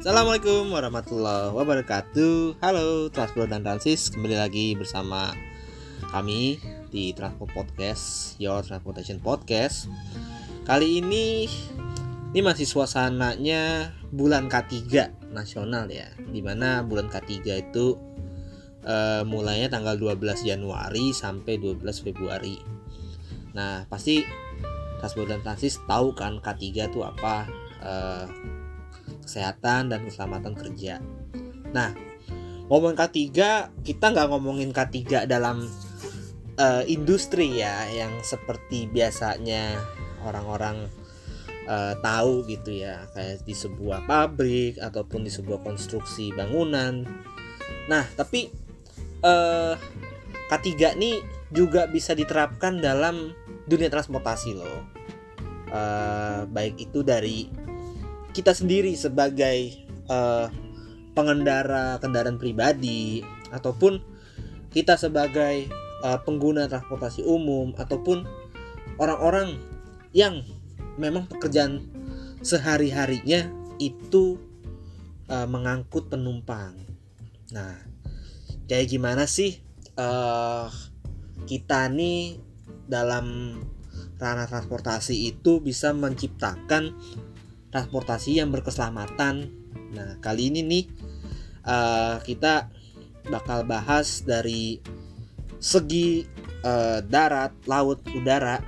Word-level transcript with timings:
Assalamualaikum 0.00 0.72
warahmatullahi 0.72 1.52
wabarakatuh. 1.52 2.56
Halo 2.64 3.12
Transport 3.12 3.52
dan 3.52 3.60
Transis. 3.60 4.08
Kembali 4.08 4.32
lagi 4.32 4.72
bersama 4.72 5.36
kami 6.08 6.56
di 6.88 7.12
Transport 7.12 7.52
Podcast 7.52 8.32
Your 8.40 8.64
Transportation 8.64 9.20
Podcast. 9.20 9.92
Kali 10.64 11.04
ini 11.04 11.44
Ini 12.32 12.40
masih 12.40 12.64
suasananya 12.64 13.92
bulan 14.08 14.48
K3 14.48 14.80
nasional 15.36 15.92
ya 15.92 16.08
Di 16.16 16.40
mana 16.40 16.80
bulan 16.80 17.12
K3 17.12 17.68
itu 17.68 18.00
uh, 18.88 19.20
Mulainya 19.28 19.68
tanggal 19.68 20.00
12 20.00 20.48
Januari 20.48 21.12
sampai 21.12 21.60
12 21.60 21.76
Februari. 22.00 22.56
Nah 23.52 23.84
pasti 23.84 24.24
Transport 24.96 25.28
dan 25.28 25.44
Transis 25.44 25.76
tahu 25.84 26.16
kan 26.16 26.40
K3 26.40 26.88
itu 26.88 27.04
apa 27.04 27.44
uh, 27.84 28.24
kesehatan 29.22 29.92
dan 29.92 30.00
keselamatan 30.06 30.54
kerja. 30.56 30.98
Nah, 31.70 31.94
ngomong 32.66 32.94
K3, 32.98 33.30
kita 33.82 34.04
nggak 34.10 34.28
ngomongin 34.30 34.70
K3 34.74 35.26
dalam 35.26 35.66
uh, 36.58 36.84
industri 36.86 37.62
ya, 37.62 37.86
yang 37.90 38.10
seperti 38.22 38.90
biasanya 38.90 39.78
orang-orang 40.26 40.90
uh, 41.70 41.94
tahu 42.02 42.46
gitu 42.46 42.82
ya, 42.82 43.06
kayak 43.14 43.42
di 43.46 43.54
sebuah 43.54 44.06
pabrik 44.06 44.78
ataupun 44.78 45.26
di 45.26 45.32
sebuah 45.32 45.62
konstruksi 45.62 46.34
bangunan. 46.34 47.06
Nah, 47.86 48.04
tapi 48.14 48.50
uh, 49.22 49.74
K3 50.50 50.98
ini 50.98 51.22
juga 51.50 51.86
bisa 51.86 52.14
diterapkan 52.14 52.78
dalam 52.78 53.34
dunia 53.66 53.90
transportasi 53.90 54.50
loh. 54.54 54.82
Uh, 55.70 56.50
baik 56.50 56.90
itu 56.90 57.06
dari 57.06 57.46
kita 58.30 58.54
sendiri 58.54 58.94
sebagai 58.94 59.86
uh, 60.06 60.46
pengendara 61.14 61.98
kendaraan 61.98 62.38
pribadi 62.38 63.26
ataupun 63.50 63.98
kita 64.70 64.94
sebagai 64.94 65.66
uh, 66.06 66.18
pengguna 66.22 66.70
transportasi 66.70 67.26
umum 67.26 67.74
ataupun 67.74 68.22
orang-orang 69.02 69.58
yang 70.14 70.46
memang 70.98 71.26
pekerjaan 71.26 71.86
sehari-harinya 72.40 73.50
itu 73.82 74.38
uh, 75.26 75.46
mengangkut 75.50 76.06
penumpang. 76.06 76.76
Nah, 77.50 77.74
kayak 78.70 78.90
gimana 78.94 79.26
sih 79.26 79.58
uh, 79.98 80.70
kita 81.44 81.90
nih 81.90 82.38
dalam 82.86 83.58
ranah 84.20 84.46
transportasi 84.46 85.32
itu 85.32 85.64
bisa 85.64 85.96
menciptakan 85.96 86.92
transportasi 87.70 88.42
yang 88.42 88.50
berkeselamatan. 88.50 89.50
Nah, 89.94 90.18
kali 90.22 90.50
ini 90.50 90.60
nih 90.62 90.84
uh, 91.66 92.18
kita 92.22 92.70
bakal 93.30 93.66
bahas 93.66 94.22
dari 94.26 94.82
segi 95.60 96.24
uh, 96.66 96.98
darat, 97.04 97.52
laut, 97.66 98.02
udara 98.10 98.58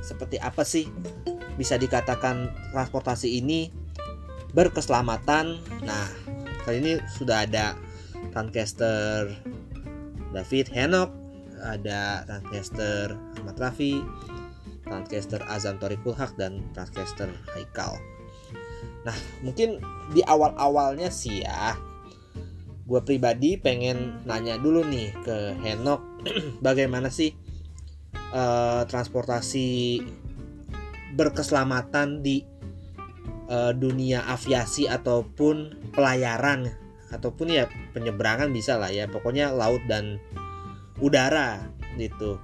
seperti 0.00 0.38
apa 0.38 0.62
sih 0.62 0.86
bisa 1.58 1.80
dikatakan 1.80 2.52
transportasi 2.72 3.40
ini 3.40 3.72
berkeselamatan. 4.52 5.60
Nah, 5.84 6.06
kali 6.64 6.80
ini 6.80 6.92
sudah 7.12 7.44
ada 7.44 7.76
Trancaster 8.32 9.32
David 10.32 10.68
Henok, 10.72 11.10
ada 11.64 12.24
Trancaster 12.28 13.16
Ahmad 13.40 13.56
Rafi, 13.56 14.00
Trancaster 14.84 15.40
Azam 15.48 15.80
Torikulhak 15.80 16.36
dan 16.36 16.62
Trancaster 16.76 17.32
Haikal. 17.56 18.15
Nah, 19.06 19.14
mungkin 19.46 19.78
di 20.10 20.26
awal-awalnya 20.26 21.14
sih 21.14 21.46
ya, 21.46 21.78
gue 22.86 23.00
pribadi 23.06 23.54
pengen 23.54 24.18
nanya 24.26 24.58
dulu 24.58 24.82
nih 24.82 25.14
ke 25.22 25.54
Henok, 25.62 26.02
bagaimana 26.66 27.06
sih 27.06 27.30
uh, 28.34 28.82
transportasi 28.90 30.02
berkeselamatan 31.14 32.20
di 32.26 32.42
uh, 33.46 33.70
dunia 33.70 34.26
aviasi 34.26 34.90
ataupun 34.90 35.86
pelayaran 35.94 36.66
ataupun 37.14 37.54
ya 37.54 37.70
penyeberangan 37.94 38.50
bisa 38.50 38.74
lah 38.74 38.90
ya, 38.90 39.06
pokoknya 39.06 39.54
laut 39.54 39.80
dan 39.86 40.18
udara 40.98 41.62
gitu. 41.94 42.42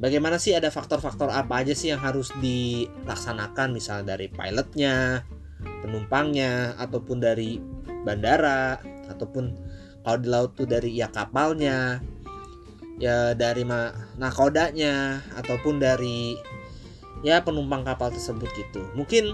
Bagaimana 0.00 0.36
sih 0.36 0.52
ada 0.56 0.68
faktor-faktor 0.68 1.32
apa 1.32 1.60
aja 1.64 1.72
sih 1.72 1.92
yang 1.92 2.00
harus 2.00 2.32
dilaksanakan 2.40 3.72
misalnya 3.76 4.16
dari 4.16 4.28
pilotnya, 4.28 5.24
penumpangnya 5.82 6.76
ataupun 6.76 7.18
dari 7.22 7.60
bandara 8.04 8.80
ataupun 9.08 9.56
kalau 10.00 10.18
di 10.18 10.28
laut 10.28 10.50
tuh 10.56 10.64
dari 10.64 10.96
ya 10.96 11.12
kapalnya 11.12 12.00
ya 13.00 13.32
dari 13.32 13.64
ma 13.64 13.92
nakodanya 14.20 15.24
ataupun 15.36 15.80
dari 15.80 16.36
ya 17.24 17.40
penumpang 17.44 17.84
kapal 17.84 18.12
tersebut 18.12 18.48
gitu. 18.56 18.80
Mungkin 18.96 19.32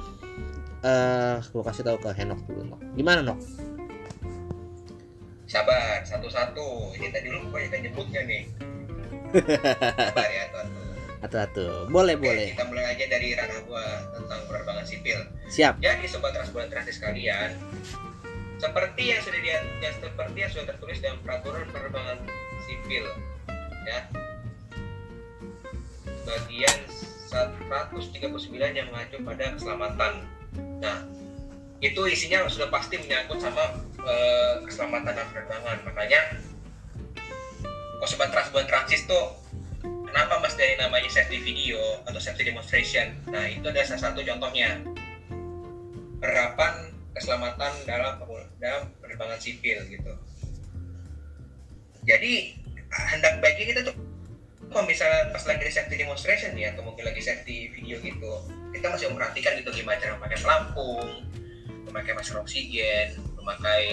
uh, 0.82 1.38
gue 1.42 1.62
kasih 1.62 1.82
tahu 1.87 1.98
ke 2.03 2.10
Henok 2.14 2.41
dulu 2.47 2.62
Nok. 2.75 2.81
Gimana 2.98 3.20
Nok? 3.22 3.38
Sabar 5.47 6.03
satu-satu. 6.03 6.94
Ini 6.98 7.14
tadi 7.14 7.31
lu 7.31 7.47
banyak 7.50 7.91
nyebutnya 7.91 8.22
nih. 8.26 8.43
Sabar 10.10 10.28
ya 10.31 10.44
tuan 10.50 10.66
Atu-atu. 11.25 11.88
Boleh, 11.88 12.15
Oke, 12.19 12.28
boleh. 12.28 12.49
Kita 12.53 12.65
mulai 12.69 12.84
aja 12.93 13.04
dari 13.09 13.28
ranah 13.32 13.60
gua 13.65 13.84
tentang 14.12 14.41
penerbangan 14.49 14.84
sipil. 14.84 15.19
Siap. 15.49 15.81
Jadi 15.81 16.04
sobat 16.10 16.37
transport 16.37 16.69
transit 16.69 17.00
sekalian, 17.00 17.56
seperti 18.56 19.03
yang 19.12 19.21
sudah 19.25 19.41
dia 19.41 19.56
yang 19.81 19.94
seperti 19.97 20.37
yang 20.37 20.50
sudah 20.53 20.66
tertulis 20.72 20.99
dalam 21.00 21.19
peraturan 21.25 21.65
penerbangan 21.72 22.19
sipil 22.65 23.05
ya. 23.87 24.00
Bagian 26.26 26.76
139 27.31 28.19
yang 28.75 28.88
mengacu 28.91 29.16
pada 29.22 29.44
keselamatan. 29.55 30.12
Nah, 30.82 31.06
itu 31.78 32.00
isinya 32.09 32.49
sudah 32.49 32.72
pasti 32.72 32.99
menyangkut 32.99 33.38
sama 33.38 33.76
uh, 34.03 34.55
keselamatan 34.66 35.12
dan 35.12 35.26
penerbangan. 35.31 35.76
Makanya 35.87 36.21
kalau 37.97 38.09
sobat 38.09 38.28
transport 38.32 38.66
transit 38.66 39.06
tuh 39.06 39.45
kenapa 40.06 40.41
mas 40.41 40.55
dari 40.55 40.78
namanya 40.78 41.11
safety 41.11 41.43
video 41.43 41.78
atau 42.06 42.19
safety 42.22 42.49
demonstration? 42.49 43.12
Nah 43.28 43.44
itu 43.50 43.67
ada 43.67 43.83
salah 43.83 44.11
satu 44.11 44.22
contohnya. 44.22 44.81
Penerapan 46.22 46.97
keselamatan 47.12 47.72
dalam 47.84 48.22
dalam 48.56 48.83
penerbangan 49.03 49.41
sipil 49.43 49.84
gitu. 49.91 50.12
Jadi 52.06 52.56
hendak 52.89 53.43
bagi 53.43 53.69
kita 53.69 53.83
tuh 53.83 53.94
kalau 54.71 54.84
misalnya 54.87 55.31
pas 55.31 55.43
lagi 55.47 55.69
safety 55.71 55.97
demonstration 56.00 56.53
ya 56.59 56.75
atau 56.75 56.83
mungkin 56.87 57.06
lagi 57.06 57.23
safety 57.23 57.71
video 57.75 57.99
gitu 58.03 58.33
kita 58.75 58.93
masih 58.93 59.09
memperhatikan 59.09 59.56
gitu 59.62 59.71
gimana 59.73 59.97
cara 59.97 60.19
memakai 60.19 60.38
pelampung 60.43 61.09
memakai 61.87 62.12
masker 62.12 62.37
oksigen 62.43 63.17
memakai 63.38 63.84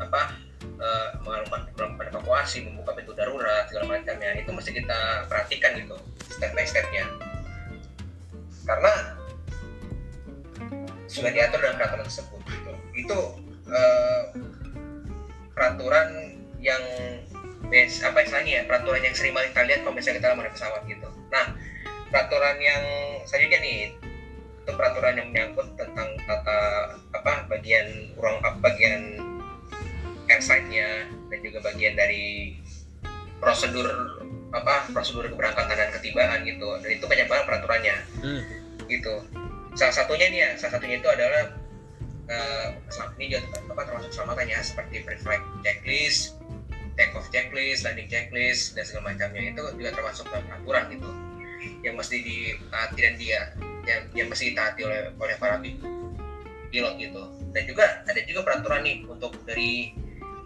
apa 0.00 0.47
uh, 0.78 1.08
melakukan 1.22 1.68
evakuasi, 2.08 2.64
membuka 2.64 2.94
pintu 2.96 3.12
darurat 3.14 3.66
segala 3.68 3.98
macamnya 3.98 4.34
itu 4.38 4.50
mesti 4.50 4.70
kita 4.72 5.26
perhatikan 5.26 5.76
gitu 5.78 5.96
step 6.32 6.50
by 6.54 6.64
stepnya. 6.64 7.04
Karena 8.64 9.18
sudah 11.08 11.30
diatur 11.32 11.58
dalam 11.64 11.76
peraturan 11.80 12.04
tersebut 12.04 12.40
gitu. 12.46 12.72
itu 12.98 13.18
uh, 13.70 14.22
peraturan 15.56 16.36
yang 16.60 16.82
bes 17.68 18.00
apa 18.04 18.22
istilahnya 18.22 18.52
ya 18.52 18.62
peraturan 18.68 19.02
yang 19.02 19.14
sering 19.16 19.34
kita 19.34 19.62
lihat 19.64 19.80
kalau 19.84 19.94
misalnya 19.96 20.18
kita 20.20 20.36
naik 20.36 20.52
pesawat 20.54 20.82
gitu. 20.84 21.08
Nah 21.32 21.46
peraturan 22.08 22.56
yang 22.60 22.82
selanjutnya 23.24 23.58
nih 23.60 23.78
itu 24.68 24.70
peraturan 24.76 25.16
yang 25.16 25.28
menyangkut 25.32 25.68
tentang 25.80 26.08
tata 26.28 26.60
apa 27.16 27.48
bagian 27.48 28.12
ruang 28.20 28.36
bagian 28.60 29.16
airside-nya 30.28 31.08
dan 31.32 31.38
juga 31.40 31.58
bagian 31.64 31.96
dari 31.96 32.56
prosedur 33.40 33.88
apa 34.52 34.88
prosedur 34.92 35.28
keberangkatan 35.28 35.76
dan 35.76 35.90
ketibaan 35.96 36.44
gitu. 36.44 36.68
Dan 36.80 36.90
itu 36.94 37.04
banyak 37.04 37.26
banget 37.28 37.44
peraturannya. 37.48 37.96
Hmm. 38.24 38.42
gitu. 38.88 39.14
Salah 39.76 39.94
satunya 39.94 40.26
nih 40.32 40.40
ya 40.40 40.50
salah 40.56 40.80
satunya 40.80 40.96
itu 40.96 41.08
adalah 41.12 41.52
uh, 42.32 42.68
ini 43.20 43.36
juga 43.36 43.44
apa 43.68 43.82
termasuk 43.84 44.10
selamatannya 44.16 44.58
seperti 44.64 45.04
pre-flight 45.04 45.44
checklist 45.60 46.40
take 46.98 47.14
off 47.14 47.28
checklist 47.30 47.86
landing 47.86 48.08
checklist 48.10 48.74
dan 48.74 48.82
segala 48.88 49.14
macamnya. 49.14 49.54
Itu 49.54 49.62
juga 49.76 49.90
termasuk 49.94 50.24
dalam 50.32 50.44
peraturan 50.48 50.84
gitu 50.92 51.10
yang 51.82 51.94
mesti 51.94 52.16
ditaati 52.22 52.98
dan 52.98 53.14
dia 53.18 53.40
yang, 53.86 54.02
yang 54.14 54.28
mesti 54.28 54.52
ditaati 54.52 54.80
oleh 54.82 55.00
oleh 55.14 55.36
para 55.38 55.62
pilot 56.68 56.94
gitu. 56.98 57.22
Dan 57.54 57.62
juga 57.64 58.02
ada 58.04 58.20
juga 58.26 58.40
peraturan 58.44 58.82
nih 58.84 58.96
untuk 59.06 59.32
dari 59.46 59.94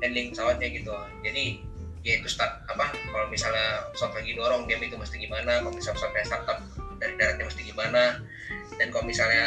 handling 0.03 0.35
pesawatnya 0.35 0.69
gitu. 0.75 0.93
Jadi 1.23 1.63
ya 2.03 2.19
itu 2.19 2.27
start 2.27 2.67
apa 2.67 2.91
kalau 3.15 3.31
misalnya 3.31 3.87
pesawat 3.95 4.19
lagi 4.19 4.35
dorong 4.35 4.67
dia 4.67 4.77
itu 4.83 4.99
mesti 4.99 5.17
gimana? 5.23 5.63
Kalau 5.63 5.71
misalnya 5.71 5.97
pesawatnya 6.03 6.25
startup 6.27 6.59
dari 6.99 7.15
daratnya 7.15 7.45
mesti 7.47 7.63
gimana? 7.63 8.03
Dan 8.77 8.87
kalau 8.91 9.05
misalnya 9.07 9.47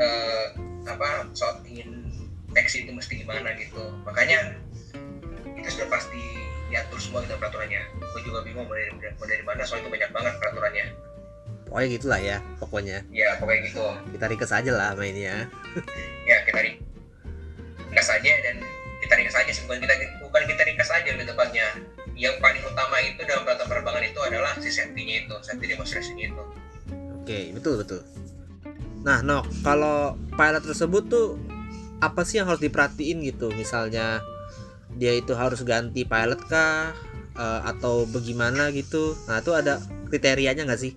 uh, 0.00 0.44
apa 0.88 1.28
pesawat 1.30 1.60
ingin 1.68 2.08
taxi 2.56 2.88
itu 2.88 2.92
mesti 2.96 3.20
gimana 3.20 3.52
gitu. 3.60 3.92
Makanya 4.08 4.56
itu 5.60 5.68
sudah 5.68 5.88
pasti 5.92 6.20
diatur 6.72 6.96
semua 6.96 7.20
gitu 7.28 7.36
peraturannya. 7.36 7.84
Gue 8.00 8.20
juga 8.24 8.40
bingung 8.40 8.64
mau 8.64 8.72
dari, 8.72 8.88
mau 9.20 9.26
dari 9.28 9.44
mana 9.44 9.62
soal 9.68 9.84
itu 9.84 9.92
banyak 9.92 10.10
banget 10.10 10.34
peraturannya. 10.40 10.86
Pokoknya 11.68 11.88
gitulah 11.88 12.20
ya 12.20 12.36
pokoknya. 12.56 12.98
Ya 13.12 13.36
pokoknya 13.36 13.60
gitu. 13.68 13.84
Kita 14.16 14.24
ringkes 14.28 14.52
aja 14.52 14.70
lah 14.72 14.88
mainnya 14.96 15.48
ya. 16.24 16.36
Kita 16.48 16.60
ringkas 16.64 18.06
saja 18.08 18.32
dan 18.48 18.56
kita 19.12 19.20
ringkas 19.28 19.36
saja 19.36 19.52
bukan 19.68 19.78
kita 19.84 19.94
bukan 20.24 20.42
kita 20.48 20.62
ringkas 20.64 20.88
saja 20.88 21.08
lebih 21.12 21.28
tepatnya. 21.28 21.66
Yang 22.16 22.40
paling 22.40 22.64
utama 22.64 22.96
itu 23.04 23.20
dalam 23.28 23.44
peraturan 23.44 23.68
penerbangan 23.68 24.04
itu 24.08 24.20
adalah 24.24 24.52
si 24.56 24.72
safety-nya 24.72 25.28
itu 25.28 25.36
safety 25.44 25.66
demonstration 25.68 26.16
itu. 26.16 26.42
Oke 27.20 27.52
betul 27.52 27.84
betul. 27.84 28.00
Nah 29.04 29.20
no 29.20 29.44
kalau 29.60 30.16
pilot 30.32 30.64
tersebut 30.64 31.12
tuh 31.12 31.36
apa 32.00 32.24
sih 32.24 32.40
yang 32.40 32.48
harus 32.48 32.64
diperhatiin 32.64 33.20
gitu? 33.28 33.52
Misalnya 33.52 34.24
dia 34.96 35.12
itu 35.12 35.36
harus 35.36 35.60
ganti 35.60 36.08
pilot 36.08 36.40
kah? 36.48 36.96
Uh, 37.36 37.64
atau 37.68 38.08
bagaimana 38.08 38.72
gitu? 38.72 39.12
Nah 39.28 39.44
itu 39.44 39.52
ada 39.52 39.76
kriterianya 40.08 40.64
nggak 40.64 40.80
sih? 40.80 40.96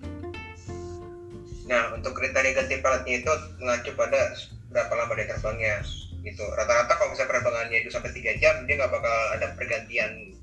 Nah 1.68 1.92
untuk 1.92 2.16
kriteria 2.16 2.64
ganti 2.64 2.80
pilotnya 2.80 3.14
itu 3.20 3.32
mengacu 3.60 3.92
pada 3.92 4.32
berapa 4.72 4.92
lama 5.04 5.12
dia 5.20 5.28
terbangnya 5.28 5.84
gitu. 6.26 6.44
Rata-rata 6.58 6.92
kalau 6.98 7.14
misalnya 7.14 7.30
penerbangannya 7.30 7.78
itu 7.86 7.90
sampai 7.94 8.10
tiga 8.10 8.34
jam 8.42 8.66
dia 8.66 8.74
nggak 8.74 8.90
bakal 8.90 9.16
ada 9.38 9.46
pergantian 9.54 10.34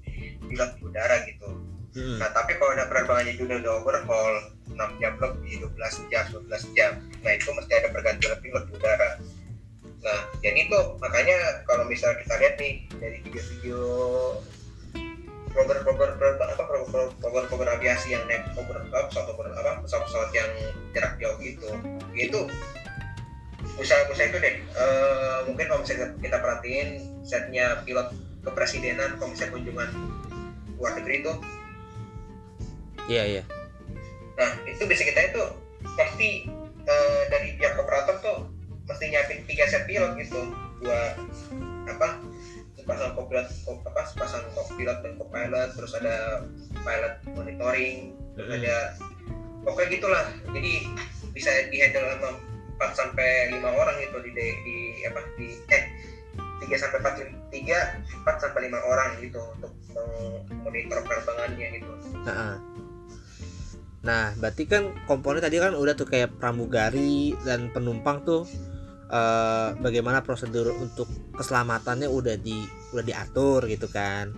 pilot 0.48 0.72
udara 0.80 1.28
gitu. 1.28 1.50
Hmm. 1.94 2.18
nah 2.18 2.26
tapi 2.34 2.58
kalau 2.58 2.74
ada 2.74 2.90
penerbangannya 2.90 3.38
juga 3.38 3.62
udah 3.62 3.74
overhaul 3.86 4.36
6 4.66 4.82
jam 4.98 5.14
lebih 5.22 5.62
12 5.62 6.10
jam 6.10 6.26
12 6.34 6.74
jam 6.74 6.98
nah 7.22 7.32
itu 7.38 7.54
mesti 7.54 7.70
ada 7.70 7.90
pergantian 7.94 8.34
pilot 8.42 8.66
udara. 8.74 9.22
Nah 10.02 10.20
jadi 10.42 10.58
itu 10.66 10.80
makanya 10.98 11.62
kalau 11.70 11.86
misalnya 11.86 12.18
kita 12.26 12.34
lihat 12.42 12.56
nih 12.58 12.74
dari 12.98 13.18
video-video 13.22 13.82
program-program 15.54 16.18
apa 16.42 16.64
program-program 17.22 17.78
aviasi 17.78 18.18
yang 18.18 18.26
naik 18.26 18.42
program 18.58 18.90
apa 18.90 19.14
pesawat 19.14 19.38
apa 19.38 19.72
pesawat-pesawat 19.86 20.30
yang 20.34 20.50
jarak 20.98 21.14
jauh 21.22 21.38
gitu 21.46 21.70
itu 22.18 22.40
usaha-usaha 23.78 24.30
itu 24.30 24.38
deh 24.38 24.56
uh, 24.78 25.38
mungkin 25.50 25.66
kalau 25.66 25.82
misalnya 25.82 26.14
kita 26.22 26.38
perhatiin 26.38 26.90
setnya 27.26 27.82
pilot 27.82 28.14
kepresidenan 28.46 29.18
kalau 29.18 29.34
misalnya 29.34 29.54
kunjungan 29.56 29.90
luar 30.78 30.92
negeri 31.00 31.16
itu. 31.24 31.34
Iya 33.08 33.16
yeah, 33.16 33.26
iya. 33.26 33.36
Yeah. 33.42 33.46
nah 34.34 34.50
itu 34.66 34.84
bisa 34.90 35.06
kita 35.06 35.30
itu 35.30 35.44
pasti 35.94 36.50
uh, 36.90 37.22
dari 37.30 37.54
pihak 37.62 37.78
operator 37.78 38.18
tuh 38.26 38.38
mesti 38.90 39.14
nyiapin 39.14 39.46
tiga 39.46 39.70
set 39.70 39.86
pilot 39.86 40.18
gitu 40.18 40.42
dua 40.82 41.14
apa 41.86 42.18
sepasang 42.74 43.14
kopilot 43.14 43.48
apa 43.86 44.02
sepasang 44.10 44.44
kopilot 44.58 45.00
dan 45.06 45.14
kopilot 45.22 45.70
terus 45.78 45.94
ada 45.96 46.44
pilot 46.82 47.14
monitoring 47.38 48.18
terus 48.34 48.50
ada 48.58 48.98
pokoknya 49.64 49.90
gitulah. 49.98 50.26
Jadi 50.52 50.74
bisa 51.32 51.50
dihandle 51.72 52.08
sama 52.20 52.30
empat 52.84 53.00
sampai 53.00 53.56
lima 53.56 53.72
orang 53.72 53.96
itu 54.04 54.18
di, 54.28 54.30
di, 54.36 54.48
di 54.68 54.78
apa 55.08 55.24
di 55.40 55.48
eh 55.72 55.84
tiga 56.60 56.76
sampai 56.76 57.00
empat 57.00 57.16
tiga 57.48 57.80
empat 58.20 58.36
sampai 58.44 58.68
lima 58.68 58.84
orang 58.84 59.24
gitu 59.24 59.40
untuk 59.56 59.72
monitor 60.68 61.00
penerbangannya 61.08 61.68
gitu. 61.80 61.92
Nah, 62.28 62.60
nah 64.04 64.36
berarti 64.36 64.68
kan 64.68 64.92
komponen 65.08 65.40
tadi 65.40 65.64
kan 65.64 65.80
udah 65.80 65.96
tuh 65.96 66.12
kayak 66.12 66.36
pramugari 66.36 67.32
dan 67.48 67.72
penumpang 67.72 68.28
tuh 68.28 68.44
uh, 69.08 69.72
bagaimana 69.80 70.20
prosedur 70.20 70.76
untuk 70.76 71.08
keselamatannya 71.40 72.12
udah 72.12 72.36
di 72.36 72.68
udah 72.92 73.04
diatur 73.08 73.64
gitu 73.72 73.88
kan 73.88 74.36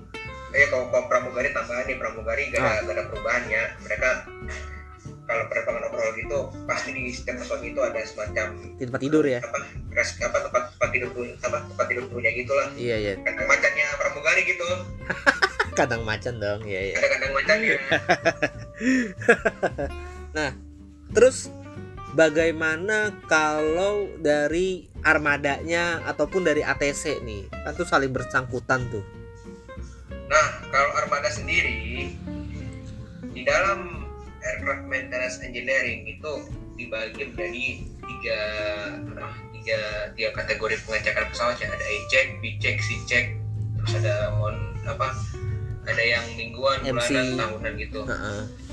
eh 0.55 0.71
kalau, 0.71 0.87
kalau 0.87 1.05
pramugari 1.11 1.51
tambahan 1.51 1.83
nih 1.83 1.97
pramugari 1.99 2.43
gak 2.53 2.63
oh. 2.63 2.71
gak 2.87 2.93
ada 2.95 3.03
perubahannya 3.11 3.61
mereka 3.83 4.09
kalau 5.35 5.45
penerbangan 5.51 5.83
overall 5.91 6.13
gitu 6.15 6.39
pasti 6.63 6.89
di 6.95 7.11
setiap 7.11 7.35
pesawat 7.43 7.61
itu 7.67 7.79
ada 7.83 7.99
semacam 8.07 8.45
tempat 8.79 9.01
tidur 9.03 9.23
ya? 9.27 9.39
apa 9.43 9.57
res, 9.91 10.09
apa 10.23 10.37
tempat 10.47 10.61
tempat 10.71 10.89
tidur 10.95 11.09
apa 11.43 11.57
tempat 11.67 11.85
tidur 11.91 12.03
punya 12.07 12.31
gitulah 12.31 12.67
iya 12.79 12.95
iya. 12.95 13.13
Kandang 13.19 13.47
macannya 13.51 13.85
pramugari 13.99 14.41
gitu. 14.47 14.63
Kandang 15.77 16.03
macan 16.07 16.35
dong 16.39 16.63
iya 16.63 16.81
iya. 16.91 16.95
Ada 16.95 17.07
kandang 17.11 17.33
macannya 17.35 17.75
nah 20.37 20.51
terus 21.11 21.51
bagaimana 22.15 23.11
kalau 23.27 24.07
dari 24.23 24.87
armadanya 25.03 26.01
ataupun 26.07 26.47
dari 26.47 26.63
ATC 26.63 27.21
nih? 27.21 27.51
Kan 27.51 27.75
tuh 27.75 27.87
saling 27.87 28.15
bersangkutan 28.15 28.87
tuh. 28.89 29.03
Nah 30.31 30.47
kalau 30.71 30.91
armada 30.95 31.29
sendiri 31.29 32.15
di 33.35 33.41
dalam 33.43 34.04
aircraft 34.45 34.85
maintenance 34.85 35.41
engineering 35.41 36.05
itu 36.05 36.33
dibagi 36.75 37.23
menjadi 37.33 37.65
tiga 38.05 38.41
tiga 39.55 39.79
tiga 40.13 40.29
kategori 40.37 40.75
pengecekan 40.85 41.25
pesawat 41.33 41.57
ya 41.57 41.67
ada 41.71 41.85
A-check, 41.85 42.27
B-check, 42.43 42.77
C-check 42.83 43.25
terus 43.81 44.01
ada 44.01 44.33
on 44.37 44.77
apa 44.85 45.13
ada 45.85 46.01
yang 46.01 46.25
mingguan, 46.37 46.81
bulanan, 46.81 47.37
tahunan 47.37 47.73
gitu. 47.77 48.01
Uh 48.05 48.13
-uh 48.13 48.65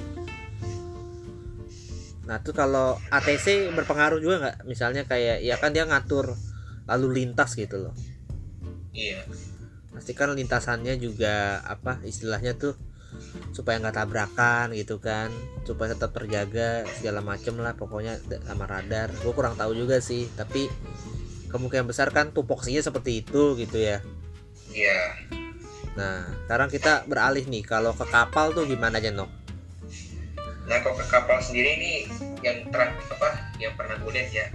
Nah 2.23 2.39
tuh 2.39 2.55
kalau 2.55 2.99
ATC 3.11 3.75
berpengaruh 3.75 4.23
juga 4.23 4.37
nggak? 4.41 4.57
Misalnya 4.67 5.03
kayak 5.07 5.43
ya 5.43 5.59
kan 5.59 5.75
dia 5.75 5.85
ngatur 5.87 6.39
lalu 6.87 7.07
lintas 7.23 7.59
gitu 7.59 7.83
loh. 7.83 7.95
Iya. 8.95 9.27
Pastikan 9.93 10.33
lintasannya 10.33 10.97
juga 10.97 11.61
apa 11.67 12.01
istilahnya 12.07 12.57
tuh 12.57 12.79
supaya 13.53 13.79
nggak 13.79 13.97
tabrakan 13.97 14.73
gitu 14.73 14.99
kan 14.99 15.29
supaya 15.62 15.93
tetap 15.93 16.17
terjaga 16.17 16.88
segala 16.99 17.20
macem 17.20 17.55
lah 17.61 17.76
pokoknya 17.76 18.19
sama 18.44 18.64
radar. 18.67 19.12
Gue 19.20 19.32
kurang 19.32 19.55
tahu 19.55 19.76
juga 19.76 20.00
sih 20.03 20.29
tapi 20.35 20.69
kemungkinan 21.53 21.85
besar 21.85 22.09
kan 22.11 22.32
tupoksinya 22.32 22.81
seperti 22.81 23.25
itu 23.25 23.56
gitu 23.61 23.76
ya. 23.76 24.00
Iya. 24.73 25.00
Nah 25.94 26.25
sekarang 26.47 26.73
kita 26.73 27.05
beralih 27.05 27.44
nih 27.44 27.62
kalau 27.64 27.93
ke 27.93 28.09
kapal 28.09 28.56
tuh 28.56 28.64
gimana 28.64 29.00
aja 29.00 29.12
nok? 29.12 29.29
Nah 30.69 30.79
kalau 30.81 30.97
ke 30.97 31.06
kapal 31.11 31.38
sendiri 31.44 31.76
ini 31.76 31.93
yang 32.43 32.66
terakhir 32.73 32.99
apa 33.14 33.28
yang 33.62 33.73
pernah 33.78 33.95
gue 34.02 34.12
lihat 34.19 34.31
ya 34.35 34.47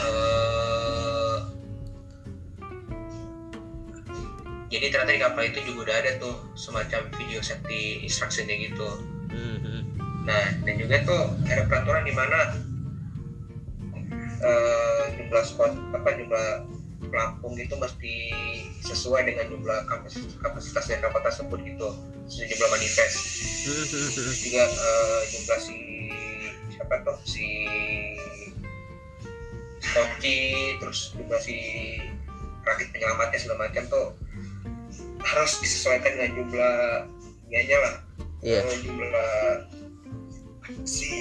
uh, 0.00 0.89
jadi 4.70 4.86
ternyata 4.94 5.12
di 5.12 5.20
kapal 5.20 5.42
itu 5.50 5.58
juga 5.66 5.78
udah 5.90 5.96
ada 5.98 6.10
tuh 6.22 6.34
semacam 6.54 7.10
video 7.18 7.42
safety 7.42 8.06
instructionnya 8.06 8.54
gitu. 8.56 8.88
Mm-hmm. 9.30 9.80
nah 10.26 10.46
dan 10.66 10.74
juga 10.74 11.06
tuh 11.06 11.22
ada 11.46 11.62
peraturan 11.70 12.02
di 12.02 12.10
mana 12.10 12.38
uh, 14.42 15.02
jumlah 15.14 15.44
spot 15.46 15.70
apa 15.94 16.08
jumlah 16.18 16.48
pelampung 17.10 17.54
itu 17.58 17.74
mesti 17.78 18.14
sesuai 18.86 19.26
dengan 19.26 19.50
jumlah 19.50 19.86
kapasitas 19.90 20.38
kapasitasnya 20.38 21.02
kapal 21.02 21.20
tersebut 21.26 21.58
gitu. 21.66 21.88
Jumlah 22.30 22.70
manifest. 22.70 23.16
Juga 24.46 24.64
uh, 24.66 25.20
jumlah 25.26 25.58
si 25.58 25.78
siapa 26.70 26.94
tuh 27.02 27.18
si 27.26 27.46
skoci 29.82 30.38
terus 30.78 31.12
jumlah 31.18 31.40
si 31.42 31.58
rakit 32.62 32.94
penyelamatnya 32.94 33.38
segala 33.40 33.66
macam 33.66 33.82
tuh 33.90 34.06
harus 35.20 35.52
disesuaikan 35.60 36.12
dengan 36.16 36.30
jumlah 36.40 36.74
ininya 37.50 37.78
lah. 37.84 37.94
Yeah. 38.40 38.64
jumlah 38.80 39.32
si 40.88 41.12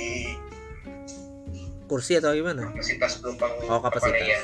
kursi 1.89 2.21
atau 2.21 2.31
gimana? 2.37 2.69
kapasitas 2.69 3.19
penumpang 3.19 3.51
oh 3.65 3.81
kapasitas. 3.81 4.23
ya 4.23 4.39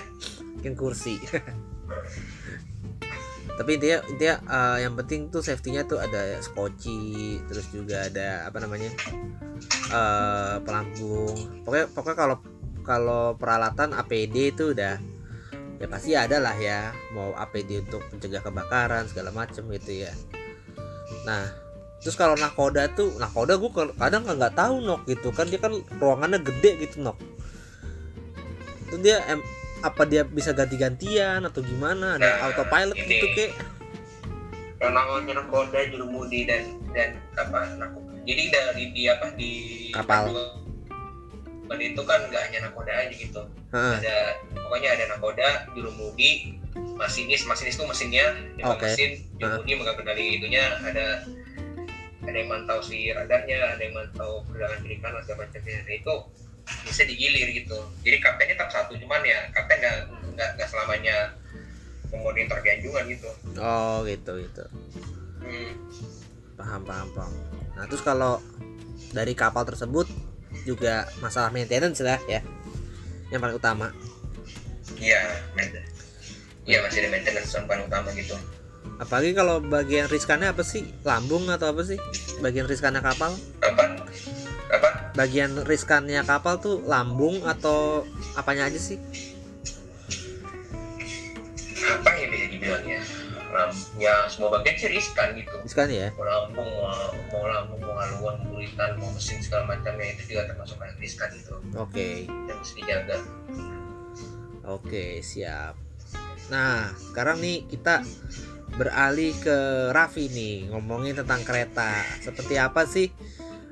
mungkin 0.57 0.73
kursi. 0.73 1.21
Tapi 3.55 3.79
intinya 3.79 3.99
intinya 4.11 4.35
uh, 4.49 4.77
yang 4.81 4.97
penting 4.99 5.31
tuh 5.31 5.39
safety-nya 5.39 5.87
tuh 5.87 6.01
ada 6.01 6.41
skoci 6.43 7.39
terus 7.47 7.69
juga 7.71 8.09
ada 8.09 8.49
apa 8.49 8.57
namanya 8.59 8.91
uh, 9.93 10.59
pelampung. 10.65 11.63
Pokoknya 11.63 11.85
pokoknya 11.93 12.17
kalau 12.17 12.37
kalau 12.83 13.23
peralatan 13.39 13.95
APD 13.95 14.51
itu 14.51 14.75
udah 14.75 14.99
ya 15.79 15.87
pasti 15.91 16.11
ada 16.15 16.37
lah 16.39 16.55
ya. 16.55 16.91
Mau 17.11 17.35
APD 17.35 17.83
untuk 17.83 18.03
mencegah 18.11 18.41
kebakaran 18.43 19.07
segala 19.09 19.31
macem 19.35 19.67
gitu 19.71 20.07
ya. 20.07 20.13
Nah 21.27 21.51
terus 21.99 22.13
kalau 22.13 22.37
nakoda 22.37 22.85
tuh 22.93 23.17
nakoda 23.17 23.57
gue 23.57 23.71
kadang 23.97 24.23
nggak 24.27 24.55
tahu 24.55 24.83
nok 24.83 25.07
gitu. 25.09 25.29
Kan 25.35 25.49
dia 25.51 25.59
kan 25.59 25.73
ruangannya 25.99 26.39
gede 26.43 26.87
gitu 26.87 27.03
nok. 27.03 27.17
Itu 28.85 29.01
dia 29.01 29.25
em, 29.27 29.41
apa 29.81 30.01
dia 30.07 30.23
bisa 30.23 30.53
ganti-gantian 30.55 31.43
atau 31.43 31.61
gimana? 31.61 32.15
Ada 32.17 32.23
nah, 32.23 32.35
autopilot 32.49 32.95
ini, 32.95 33.07
gitu 33.09 33.27
kek. 33.35 33.51
Yang 34.79 34.91
namanya 34.93 35.33
nakoda 35.43 35.79
jurumudi 35.89 36.47
dan 36.47 36.63
dan 36.93 37.09
apa 37.35 37.73
nakoda. 37.75 38.13
Jadi 38.25 38.43
dari 38.49 38.83
di 38.93 39.03
apa 39.09 39.27
di 39.35 39.51
kapal. 39.91 40.31
Itu 41.75 42.01
kan 42.05 42.19
nggak 42.29 42.41
hanya 42.49 42.59
nakoda 42.69 42.93
aja 42.93 43.13
gitu. 43.13 43.41
Heeh. 43.75 43.95
ada 43.99 44.17
pokoknya 44.65 44.89
ada 44.97 45.03
nakoda 45.15 45.49
jurumudi 45.77 46.57
masinis 46.97 47.45
masinis 47.47 47.77
itu 47.77 47.85
mesinnya 47.87 48.35
yang 48.59 48.73
Oke. 48.73 48.89
mesin 48.89 49.21
jurumudi 49.37 49.71
megang 49.77 49.97
kendali 50.01 50.25
itunya 50.41 50.63
ada 50.83 51.23
ada 52.25 52.35
yang 52.35 52.49
mantau 52.49 52.81
si 52.81 53.13
radarnya 53.13 53.77
ada 53.77 53.81
yang 53.81 53.93
mantau 53.93 54.41
pergerakan 54.49 54.81
kiri 54.81 54.97
kanan 54.97 55.21
segala 55.23 55.45
macamnya 55.45 55.77
nah, 55.85 55.93
itu 55.93 56.13
bisa 56.81 57.01
digilir 57.05 57.47
gitu 57.53 57.77
jadi 58.01 58.17
kaptennya 58.17 58.57
tetap 58.57 58.71
satu 58.73 58.97
cuman 58.97 59.21
ya 59.21 59.45
kapten 59.53 59.77
nggak 59.77 59.95
nggak 60.33 60.49
nggak 60.57 60.67
selamanya 60.67 61.37
memonitor 62.09 62.57
keanjungan 62.61 63.05
gitu 63.11 63.29
Oh 63.59 64.03
gitu 64.03 64.31
gitu. 64.39 64.65
hmm. 65.43 65.71
Paham 66.55 66.81
paham 66.83 67.07
paham. 67.15 67.33
Nah 67.75 67.83
terus 67.87 68.03
kalau 68.03 68.39
dari 69.11 69.31
kapal 69.35 69.63
tersebut 69.67 70.07
juga 70.67 71.07
masalah 71.19 71.51
maintenance 71.51 72.03
lah 72.03 72.19
ya. 72.27 72.43
Yang 73.31 73.39
paling 73.43 73.57
utama. 73.59 73.87
Iya 74.99 75.21
maintenance 75.53 75.93
iya 76.65 76.81
masih 76.81 77.05
ada 77.05 77.09
maintenance 77.13 77.51
yang 77.53 77.65
paling 77.67 77.85
utama 77.87 78.09
gitu 78.15 78.35
Apalagi 78.95 79.35
kalau 79.35 79.59
bagian 79.59 80.07
riskannya 80.07 80.55
apa 80.55 80.63
sih? 80.63 80.87
Lambung 81.03 81.51
atau 81.51 81.73
apa 81.73 81.83
sih? 81.83 81.99
Bagian 82.39 82.63
riskannya 82.63 83.03
kapal? 83.03 83.33
apa 83.59 83.97
apa 84.71 84.89
Bagian 85.19 85.67
riskannya 85.67 86.23
kapal 86.23 86.63
tuh 86.63 86.79
lambung 86.85 87.43
atau 87.43 88.07
apanya 88.39 88.71
aja 88.71 88.79
sih? 88.79 88.95
apa 91.85 92.09
yang 92.17 92.29
bisa 92.33 92.45
dibilang 92.49 92.85
ya 92.85 93.01
ya 93.95 94.13
semua 94.27 94.51
bagian 94.59 94.75
sih 94.75 94.89
riskan 94.91 95.31
gitu 95.37 95.55
Riskan 95.63 95.87
ya? 95.87 96.09
mau 96.17 96.27
lambung 96.27 96.69
mau, 96.75 96.91
mau 97.31 97.45
lambung 97.47 97.79
mau 97.79 97.95
haluan 97.95 98.35
bulitan 98.51 98.99
mau 98.99 99.07
mesin 99.15 99.39
segala 99.39 99.63
macamnya 99.69 100.11
itu 100.11 100.35
juga 100.35 100.51
termasuk 100.51 100.75
riskan 100.99 101.29
itu 101.31 101.55
Oke. 101.77 102.27
yang 102.27 102.57
mesti 102.59 102.73
dijaga 102.83 103.15
Oke, 104.65 105.21
siap. 105.21 105.77
Nah, 106.49 106.89
sekarang 106.97 107.41
nih 107.41 107.69
kita 107.69 108.01
beralih 108.75 109.33
ke 109.37 109.89
Raffi 109.93 110.29
nih, 110.29 110.73
ngomongin 110.73 111.17
tentang 111.17 111.45
kereta. 111.45 112.01
Seperti 112.21 112.57
apa 112.57 112.83
sih 112.89 113.09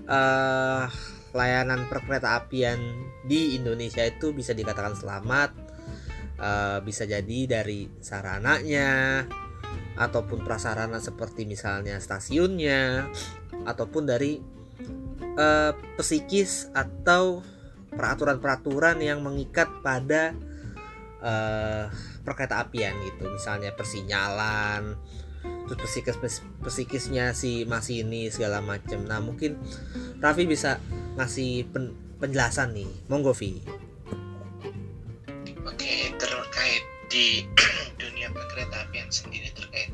eh 0.04 0.86
layanan 1.34 1.90
perkereta 1.90 2.38
apian 2.38 2.78
di 3.26 3.58
Indonesia 3.58 4.06
itu 4.06 4.36
bisa 4.36 4.54
dikatakan 4.54 4.94
selamat? 4.94 5.50
Eh, 6.38 6.80
bisa 6.86 7.10
jadi 7.10 7.40
dari 7.50 7.90
sarananya 8.02 9.24
ataupun 9.94 10.42
prasarana 10.42 10.98
seperti 10.98 11.46
misalnya 11.46 12.02
stasiunnya 12.02 13.10
ataupun 13.66 14.04
dari 14.10 14.38
eh, 15.38 15.72
psikis 15.98 16.70
atau 16.74 17.42
peraturan-peraturan 17.94 18.98
yang 19.02 19.22
mengikat 19.22 19.70
pada 19.86 20.34
eh 21.24 21.88
perkereta 22.28 22.60
apian 22.68 23.00
gitu. 23.08 23.32
Misalnya 23.32 23.72
persinyalan 23.72 25.00
terus 25.64 25.96
psikis 25.96 26.44
psikisnya 26.64 27.32
si 27.32 27.64
masinis 27.68 28.36
segala 28.40 28.64
macam 28.64 29.04
nah 29.04 29.20
mungkin 29.20 29.60
Raffi 30.24 30.48
bisa 30.48 30.80
ngasih 31.20 31.68
pen- 31.72 31.96
penjelasan 32.20 32.72
nih. 32.72 32.92
Monggo 33.12 33.36
Vi. 33.36 33.60
Oke, 35.68 35.94
terkait 36.16 36.84
di 37.12 37.44
dunia 38.02 38.32
perkereta 38.32 38.88
apian 38.88 39.12
sendiri 39.12 39.52
terkait 39.52 39.92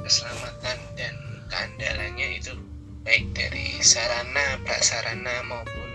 keselamatan 0.00 0.78
dan 0.96 1.14
keandalannya 1.52 2.40
itu 2.40 2.56
baik 3.04 3.28
dari 3.36 3.76
sarana, 3.84 4.56
prasarana 4.64 5.44
maupun 5.44 5.88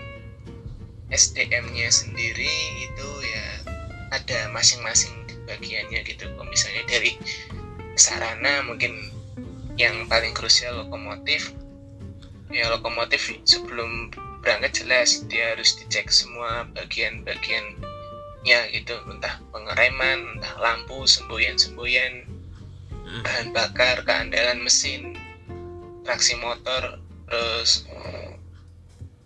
SDM-nya 1.10 1.90
sendiri 1.90 2.54
itu 2.90 3.08
ya 3.22 3.46
ada 4.14 4.46
masing-masing 4.54 5.26
bagiannya 5.50 6.00
gitu. 6.06 6.30
Kalau 6.30 6.46
misalnya 6.46 6.86
dari 6.86 7.18
sarana 7.98 8.62
mungkin 8.62 8.94
yang 9.74 10.06
paling 10.06 10.30
krusial 10.34 10.86
lokomotif 10.86 11.50
ya 12.54 12.70
lokomotif 12.70 13.34
sebelum 13.42 14.14
berangkat 14.38 14.84
jelas 14.84 15.26
dia 15.26 15.56
harus 15.56 15.74
dicek 15.74 16.06
semua 16.14 16.68
bagian-bagian 16.70 17.74
ya 18.46 18.68
gitu 18.70 18.94
entah 19.10 19.40
pengereman 19.50 20.38
entah 20.38 20.54
lampu 20.60 21.08
semboyan-semboyan 21.08 22.28
bahan 23.24 23.50
bakar 23.50 24.04
keandalan 24.06 24.60
mesin 24.62 25.16
traksi 26.04 26.38
motor 26.38 27.00
terus 27.26 27.88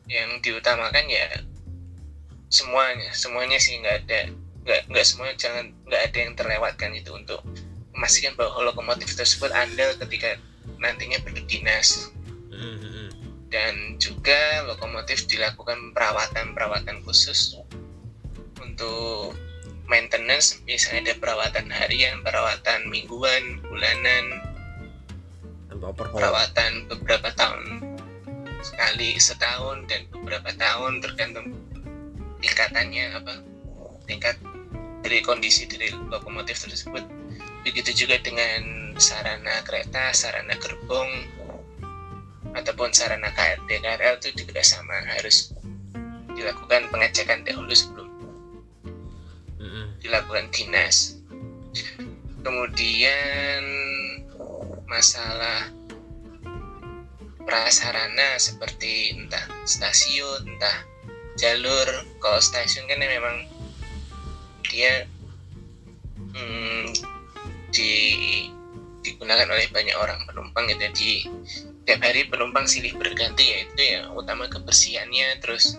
yang 0.09 0.41
diutamakan 0.41 1.05
ya 1.11 1.29
semuanya 2.49 3.13
semuanya 3.13 3.59
sih 3.61 3.77
nggak 3.83 4.09
ada 4.09 4.33
nggak 4.69 4.93
nggak 4.93 5.05
semuanya 5.09 5.37
jangan 5.41 5.73
nggak 5.89 6.03
ada 6.13 6.19
yang 6.21 6.33
terlewatkan 6.37 6.91
itu 6.93 7.11
untuk 7.17 7.41
memastikan 7.97 8.37
bahwa 8.37 8.69
lokomotif 8.69 9.17
tersebut 9.17 9.49
andal 9.57 9.97
ketika 9.97 10.37
nantinya 10.77 11.17
berdinas 11.25 12.13
dan 13.49 13.97
juga 13.97 14.69
lokomotif 14.69 15.25
dilakukan 15.25 15.97
perawatan-perawatan 15.97 17.01
khusus 17.09 17.57
untuk 18.61 19.33
maintenance. 19.89 20.61
Misalnya 20.69 21.13
ada 21.13 21.15
perawatan 21.17 21.67
harian, 21.73 22.21
perawatan 22.21 22.93
mingguan, 22.93 23.65
bulanan, 23.65 24.25
perawatan 25.97 26.93
beberapa 26.93 27.33
tahun 27.33 27.97
sekali 28.61 29.17
setahun 29.17 29.87
dan 29.89 30.05
beberapa 30.11 30.51
tahun 30.59 30.99
tergantung 30.99 31.55
tingkatannya 32.43 33.15
apa 33.15 33.35
tingkat 34.11 34.35
dari 35.05 35.23
kondisi 35.23 35.67
dari 35.71 35.91
lokomotif 35.93 36.59
tersebut. 36.63 37.05
Begitu 37.63 38.07
juga 38.07 38.19
dengan 38.23 38.95
sarana 38.99 39.63
kereta 39.63 40.11
sarana 40.11 40.55
gerbong 40.59 41.11
ataupun 42.57 42.91
sarana 42.91 43.31
KRL 43.35 44.19
itu 44.19 44.43
juga 44.43 44.65
sama 44.65 44.99
harus 45.19 45.55
dilakukan 46.35 46.91
pengecekan 46.91 47.47
dahulu 47.47 47.71
sebelum 47.75 48.09
dilakukan 50.03 50.51
dinas. 50.55 51.19
Kemudian 52.43 53.63
masalah 54.89 55.69
prasarana 57.45 58.39
seperti 58.41 59.17
entah 59.17 59.45
stasiun 59.69 60.47
entah 60.47 60.79
jalur 61.37 61.89
kalau 62.21 62.41
stasiun 62.41 62.89
kan 62.89 63.01
memang 63.01 63.58
dia 64.79 64.95
hmm, 66.39 66.87
di 67.75 67.91
digunakan 69.03 69.51
oleh 69.51 69.67
banyak 69.75 69.97
orang 69.99 70.23
penumpang 70.31 70.71
gitu 70.71 70.87
di 70.95 71.11
tiap 71.83 71.99
hari 72.07 72.31
penumpang 72.31 72.71
silih 72.71 72.95
berganti 72.95 73.43
yaitu 73.43 73.83
ya 73.83 74.07
utama 74.15 74.47
kebersihannya 74.47 75.43
terus 75.43 75.75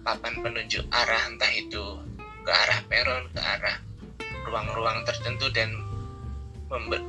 papan 0.00 0.40
penunjuk 0.40 0.80
arah 0.88 1.28
entah 1.28 1.52
itu 1.52 2.00
ke 2.40 2.48
arah 2.48 2.80
peron 2.88 3.28
ke 3.36 3.40
arah 3.44 3.76
ruang-ruang 4.48 5.04
tertentu 5.04 5.52
dan 5.52 5.68
member 6.72 7.04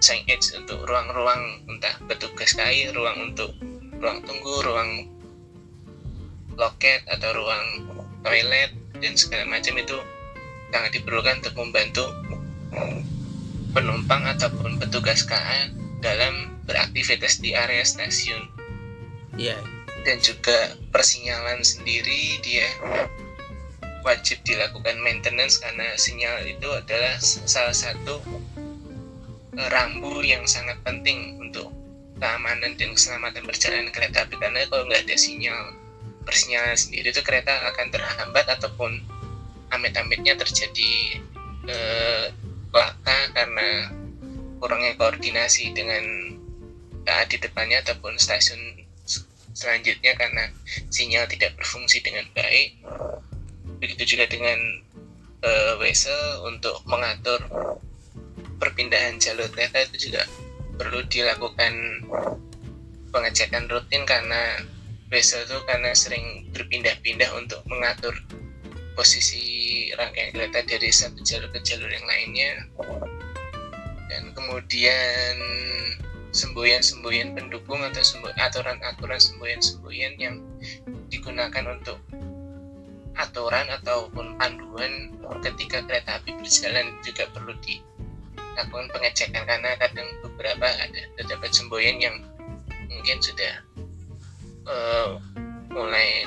signage 0.00 0.56
untuk 0.56 0.82
ruang-ruang 0.88 1.62
entah 1.68 1.94
petugas 2.08 2.56
KAI, 2.58 2.90
ruang 2.90 3.30
untuk 3.30 3.54
ruang 4.02 4.18
tunggu, 4.24 4.54
ruang 4.66 4.90
loket 6.56 7.04
atau 7.06 7.30
ruang 7.36 7.66
toilet 8.24 8.72
dan 8.98 9.14
segala 9.14 9.46
macam 9.46 9.78
itu 9.78 9.96
sangat 10.72 10.90
diperlukan 10.96 11.44
untuk 11.44 11.54
membantu 11.60 12.04
penumpang 13.76 14.24
ataupun 14.24 14.80
petugas 14.80 15.20
KA 15.28 15.68
dalam 16.00 16.56
beraktivitas 16.64 17.44
di 17.44 17.52
area 17.52 17.84
stasiun. 17.84 18.48
Iya. 19.36 19.60
Dan 20.02 20.18
juga 20.18 20.74
persinyalan 20.90 21.62
sendiri 21.62 22.42
dia 22.42 22.66
wajib 24.02 24.42
dilakukan 24.42 24.98
maintenance 24.98 25.62
karena 25.62 25.94
sinyal 25.94 26.42
itu 26.42 26.66
adalah 26.74 27.14
salah 27.22 27.76
satu 27.76 28.18
eh, 29.54 29.68
rambu 29.70 30.26
yang 30.26 30.42
sangat 30.48 30.74
penting 30.82 31.38
untuk 31.38 31.70
keamanan 32.18 32.74
dan 32.74 32.90
keselamatan 32.98 33.46
perjalanan 33.46 33.94
kereta 33.94 34.26
api. 34.26 34.34
Karena 34.40 34.66
kalau 34.66 34.90
nggak 34.90 35.06
ada 35.06 35.16
sinyal 35.16 35.78
persinyalan 36.26 36.78
sendiri 36.78 37.14
itu 37.14 37.22
kereta 37.22 37.50
akan 37.74 37.90
terhambat 37.90 38.46
ataupun 38.58 39.02
amit-amitnya 39.72 40.36
terjadi 40.36 40.92
eh, 41.66 42.24
laka 42.72 43.18
karena 43.32 43.92
kurangnya 44.62 44.94
koordinasi 45.00 45.74
dengan 45.74 46.04
KA 47.02 47.26
di 47.26 47.36
depannya 47.42 47.82
ataupun 47.82 48.14
stasiun 48.14 48.78
selanjutnya 49.52 50.14
karena 50.16 50.48
sinyal 50.88 51.26
tidak 51.28 51.58
berfungsi 51.58 52.00
dengan 52.00 52.24
baik. 52.32 52.78
Begitu 53.82 54.16
juga 54.16 54.30
dengan 54.30 54.56
uh, 55.42 55.74
wesel 55.82 56.46
untuk 56.46 56.78
mengatur 56.86 57.42
perpindahan 58.62 59.18
jalur 59.18 59.50
kereta 59.50 59.82
itu 59.90 60.08
juga 60.08 60.22
perlu 60.78 61.02
dilakukan 61.10 61.74
pengecekan 63.12 63.68
rutin 63.68 64.06
karena 64.08 64.62
Wesel 65.12 65.44
tuh 65.44 65.60
karena 65.68 65.92
sering 65.92 66.48
berpindah-pindah 66.56 67.36
untuk 67.36 67.60
mengatur 67.68 68.16
posisi 68.92 69.88
rangkaian 69.96 70.32
kereta 70.32 70.64
dari 70.64 70.88
satu 70.92 71.20
jalur 71.24 71.48
ke 71.52 71.60
jalur 71.64 71.88
yang 71.88 72.06
lainnya. 72.06 72.52
Dan 74.12 74.36
kemudian 74.36 75.36
semboyan-semboyan 76.32 77.36
pendukung 77.36 77.84
atau 77.84 78.00
aturan-aturan 78.40 79.20
semboyan-semboyan 79.20 80.16
yang 80.16 80.36
digunakan 81.12 81.76
untuk 81.76 82.00
aturan 83.20 83.68
ataupun 83.68 84.40
panduan 84.40 85.12
ketika 85.44 85.84
kereta 85.84 86.16
api 86.16 86.32
berjalan 86.40 86.96
juga 87.04 87.28
perlu 87.36 87.52
dilakukan 87.60 88.88
pengecekan 88.88 89.44
karena 89.44 89.76
kadang 89.76 90.08
beberapa 90.24 90.64
ada 90.64 91.02
terdapat 91.20 91.50
semboyan 91.52 92.00
yang 92.00 92.16
mungkin 92.88 93.18
sudah 93.20 93.52
uh, 94.64 95.20
mulai 95.68 96.24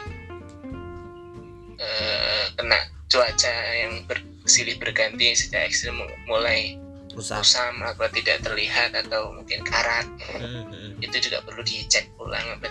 uh, 1.79 2.43
kena 2.55 2.79
cuaca 3.09 3.55
yang 3.75 4.03
bersilih 4.09 4.75
berganti 4.81 5.33
sejak 5.37 5.69
ekstrim 5.69 5.97
mulai 6.25 6.79
Usap. 7.15 7.47
usam 7.47 7.79
atau 7.79 8.11
tidak 8.11 8.43
terlihat 8.43 8.91
atau 8.91 9.31
mungkin 9.31 9.63
karat 9.63 10.03
hmm. 10.35 10.99
itu 10.99 11.15
juga 11.23 11.39
perlu 11.47 11.63
dicek 11.63 12.11
ulang 12.19 12.43
apa 12.59 12.67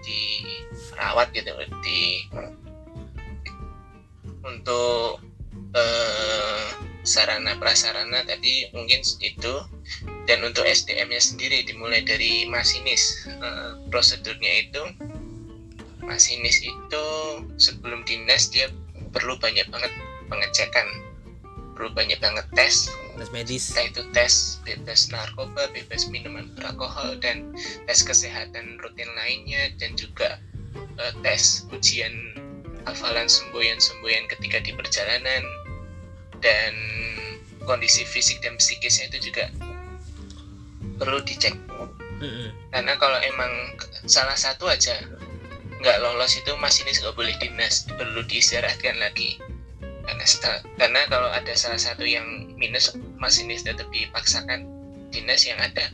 dirawat 0.00 1.28
gitu 1.36 1.52
di 1.84 2.24
untuk 4.40 5.20
eh, 5.76 6.64
sarana 7.04 7.60
prasarana 7.60 8.24
tadi 8.24 8.72
mungkin 8.72 9.04
itu 9.20 9.54
dan 10.26 10.42
untuk 10.42 10.66
SDM-nya 10.66 11.22
sendiri 11.22 11.62
dimulai 11.68 12.02
dari 12.02 12.48
masinis 12.48 13.28
eh, 13.28 13.72
prosedurnya 13.92 14.52
itu 14.64 14.82
masinis 16.06 16.62
itu 16.62 17.06
sebelum 17.58 18.06
dinas 18.06 18.48
dia 18.48 18.70
perlu 19.10 19.36
banyak 19.36 19.66
banget 19.68 19.92
pengecekan. 20.30 20.86
Perlu 21.76 21.92
banyak 21.92 22.16
banget 22.22 22.46
tes. 22.56 22.88
Tes 23.20 23.28
medis. 23.34 23.74
Itu 23.76 24.06
tes 24.16 24.62
bebas 24.64 25.12
narkoba 25.12 25.68
bebas 25.76 26.08
minuman 26.08 26.48
beralkohol 26.56 27.20
dan 27.20 27.52
tes 27.84 28.00
kesehatan 28.00 28.80
rutin 28.80 29.10
lainnya 29.18 29.68
dan 29.76 29.92
juga 29.98 30.40
uh, 30.96 31.12
tes 31.20 31.68
ujian 31.68 32.14
hafalan 32.86 33.26
semboyan-semboyan 33.28 34.24
ketika 34.30 34.62
di 34.62 34.72
perjalanan 34.72 35.42
dan 36.40 36.72
kondisi 37.66 38.06
fisik 38.06 38.38
dan 38.40 38.54
psikisnya 38.56 39.10
itu 39.10 39.28
juga 39.32 39.50
perlu 40.96 41.20
dicek. 41.26 41.52
Karena 42.72 42.96
kalau 42.96 43.20
emang 43.20 43.76
salah 44.08 44.38
satu 44.38 44.70
aja 44.70 44.96
nggak 45.80 45.96
lolos 46.00 46.32
itu 46.36 46.52
masinis 46.56 47.00
nggak 47.04 47.16
boleh 47.16 47.34
dinas 47.40 47.84
perlu 47.88 48.24
diistirahatkan 48.24 48.96
lagi. 49.00 49.36
Karena 50.06 50.24
karena 50.78 51.00
kalau 51.10 51.28
ada 51.34 51.52
salah 51.58 51.80
satu 51.80 52.06
yang 52.06 52.54
minus 52.54 52.94
masinis 53.18 53.66
tetap 53.66 53.90
dipaksakan 53.90 54.64
dinas 55.10 55.42
yang 55.44 55.58
ada 55.58 55.90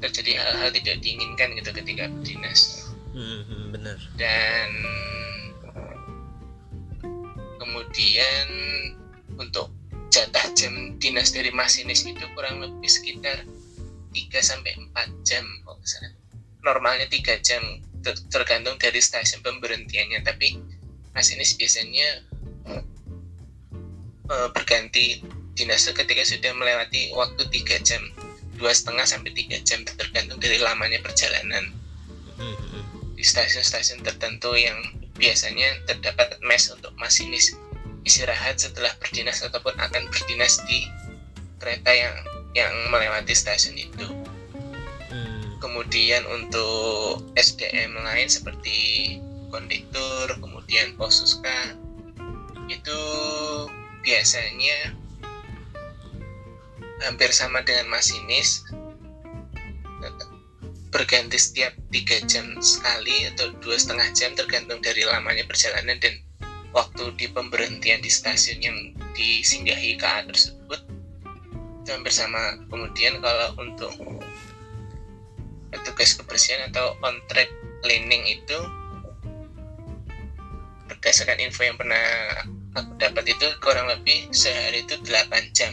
terjadi 0.00 0.40
hal-hal 0.40 0.70
tidak 0.72 0.96
diinginkan 1.04 1.52
gitu 1.58 1.70
ketika 1.74 2.08
dinas. 2.24 2.88
Hmm, 3.10 3.74
benar. 3.74 3.98
Dan 4.16 4.70
kemudian 7.58 8.46
untuk 9.36 9.74
jatah 10.10 10.46
jam 10.58 10.98
dinas 10.98 11.30
dari 11.30 11.54
masinis 11.54 12.02
itu 12.02 12.24
kurang 12.34 12.62
lebih 12.62 12.90
sekitar 12.90 13.46
3 14.10 14.42
sampai 14.42 14.74
4 14.74 15.22
jam 15.22 15.44
kalau 15.62 15.78
misalnya 15.78 16.12
normalnya 16.66 17.06
3 17.06 17.38
jam 17.46 17.62
tergantung 18.02 18.80
dari 18.80 19.00
stasiun 19.00 19.44
pemberhentiannya 19.44 20.24
tapi 20.24 20.56
masinis 21.12 21.56
biasanya 21.58 22.24
uh, 24.30 24.48
berganti 24.54 25.20
dinas 25.58 25.84
ketika 25.90 26.22
sudah 26.24 26.52
melewati 26.56 27.12
waktu 27.12 27.42
tiga 27.52 27.76
jam 27.84 28.00
dua 28.56 28.72
setengah 28.72 29.04
sampai 29.04 29.32
tiga 29.36 29.60
jam 29.64 29.84
tergantung 29.84 30.40
dari 30.40 30.60
lamanya 30.60 31.00
perjalanan 31.04 31.72
hmm. 32.36 33.16
di 33.16 33.24
stasiun-stasiun 33.24 34.04
tertentu 34.04 34.56
yang 34.56 34.76
biasanya 35.20 35.84
terdapat 35.84 36.40
mes 36.40 36.72
untuk 36.72 36.92
masinis 36.96 37.52
istirahat 38.08 38.56
setelah 38.56 38.92
berdinas 38.96 39.44
ataupun 39.44 39.76
akan 39.76 40.08
berdinas 40.08 40.60
di 40.64 40.88
kereta 41.60 41.92
yang 41.92 42.14
yang 42.56 42.72
melewati 42.88 43.36
stasiun 43.36 43.76
itu. 43.76 44.19
Kemudian 45.60 46.24
untuk 46.26 47.28
SDM 47.36 48.00
lain 48.00 48.28
seperti 48.32 48.78
kondektur, 49.52 50.40
kemudian 50.40 50.96
posuska 50.96 51.76
itu 52.70 53.00
biasanya 54.00 54.96
hampir 57.04 57.28
sama 57.32 57.60
dengan 57.60 57.92
masinis 57.92 58.64
berganti 60.90 61.38
setiap 61.38 61.72
tiga 61.94 62.18
jam 62.26 62.58
sekali 62.58 63.30
atau 63.30 63.54
dua 63.62 63.78
setengah 63.78 64.10
jam 64.10 64.34
tergantung 64.34 64.82
dari 64.82 65.06
lamanya 65.06 65.46
perjalanan 65.46 65.96
dan 66.02 66.18
waktu 66.74 67.14
di 67.14 67.30
pemberhentian 67.30 68.02
di 68.02 68.10
stasiun 68.10 68.58
yang 68.58 68.78
disinggahi 69.14 69.98
KA 69.98 70.26
tersebut. 70.26 70.82
Itu 71.82 71.88
hampir 71.94 72.10
sama. 72.14 72.58
Kemudian 72.66 73.22
kalau 73.22 73.54
untuk 73.62 73.94
petugas 75.70 76.18
kebersihan 76.18 76.68
atau 76.70 76.98
on 77.00 77.16
track 77.30 77.50
cleaning 77.80 78.26
itu 78.26 78.58
berdasarkan 80.90 81.40
info 81.40 81.64
yang 81.64 81.78
pernah 81.80 82.04
aku 82.76 82.92
dapat 83.00 83.24
itu 83.30 83.46
kurang 83.62 83.88
lebih 83.88 84.28
sehari 84.30 84.84
itu 84.84 84.98
8 85.00 85.56
jam. 85.56 85.72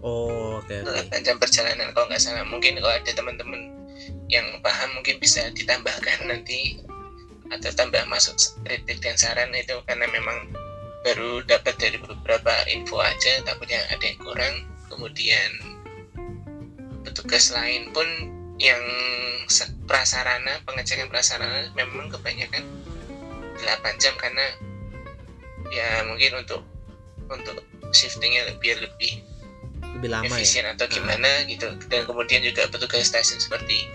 Oh 0.00 0.62
oke 0.62 0.70
okay, 0.70 0.80
okay. 0.86 1.20
8 1.20 1.26
jam 1.26 1.36
perjalanan 1.36 1.92
kalau 1.92 2.06
nggak 2.08 2.22
salah. 2.22 2.46
Mungkin 2.46 2.78
kalau 2.78 2.94
ada 2.94 3.10
teman-teman 3.10 3.74
yang 4.30 4.46
paham 4.62 4.96
mungkin 4.96 5.18
bisa 5.18 5.50
ditambahkan 5.52 6.24
nanti 6.30 6.80
atau 7.50 7.70
tambah 7.74 8.06
masuk 8.06 8.38
kritik 8.62 9.02
dan 9.02 9.18
saran 9.18 9.50
itu 9.50 9.74
karena 9.90 10.06
memang 10.06 10.54
baru 11.02 11.42
dapat 11.42 11.74
dari 11.80 11.98
beberapa 11.98 12.54
info 12.70 13.02
aja 13.02 13.42
takutnya 13.42 13.80
ada 13.90 14.04
yang 14.04 14.20
kurang. 14.22 14.54
Kemudian 14.90 15.50
petugas 17.06 17.54
lain 17.54 17.94
pun 17.94 18.06
yang 18.60 18.80
prasarana 19.88 20.60
pengecekan 20.68 21.08
prasarana 21.08 21.72
memang 21.74 22.12
kebanyakan 22.12 22.62
8 23.58 24.02
jam 24.02 24.14
karena 24.20 24.46
ya 25.72 26.04
mungkin 26.06 26.44
untuk 26.44 26.62
untuk 27.26 27.56
shiftingnya 27.90 28.46
lebih 28.52 28.78
lebih 28.84 29.24
lebih 29.98 30.08
lama 30.12 30.28
efisien 30.28 30.68
ya? 30.68 30.76
atau 30.76 30.86
gimana 30.86 31.26
uh. 31.26 31.48
gitu 31.48 31.66
dan 31.88 32.04
kemudian 32.06 32.44
juga 32.44 32.68
petugas 32.70 33.08
stasiun 33.08 33.40
seperti 33.40 33.88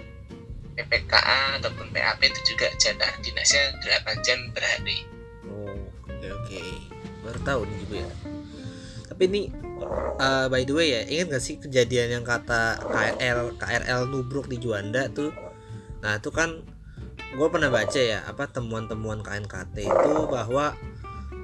PPKA 0.76 1.64
ataupun 1.64 1.88
PAP 1.96 2.20
itu 2.28 2.40
juga 2.52 2.68
jatah 2.76 3.12
dinasnya 3.24 3.80
8 3.80 4.26
jam 4.26 4.40
per 4.52 4.66
hari 4.66 5.08
oh 5.48 5.72
oke 5.72 6.12
okay, 6.12 6.30
oke 6.34 6.46
okay. 6.52 6.70
baru 7.24 7.40
tahu 7.48 7.62
nih 7.70 7.78
juga 7.88 7.96
ya 8.04 8.10
tapi 9.08 9.22
ini 9.32 9.42
uh, 10.20 10.48
by 10.48 10.64
the 10.64 10.74
way 10.74 10.88
ya 10.96 11.02
ingat 11.08 11.38
gak 11.38 11.44
sih 11.44 11.56
kejadian 11.60 12.22
yang 12.22 12.26
kata 12.26 12.80
KRL 12.80 13.60
KRL 13.60 14.02
nubruk 14.10 14.48
di 14.48 14.58
Juanda 14.60 15.08
tuh? 15.12 15.32
Nah 16.02 16.20
itu 16.20 16.30
kan 16.32 16.64
gue 17.36 17.48
pernah 17.52 17.68
baca 17.68 18.00
ya 18.00 18.24
apa 18.24 18.48
temuan-temuan 18.48 19.20
KNKT 19.20 19.76
itu 19.84 20.14
bahwa 20.32 20.72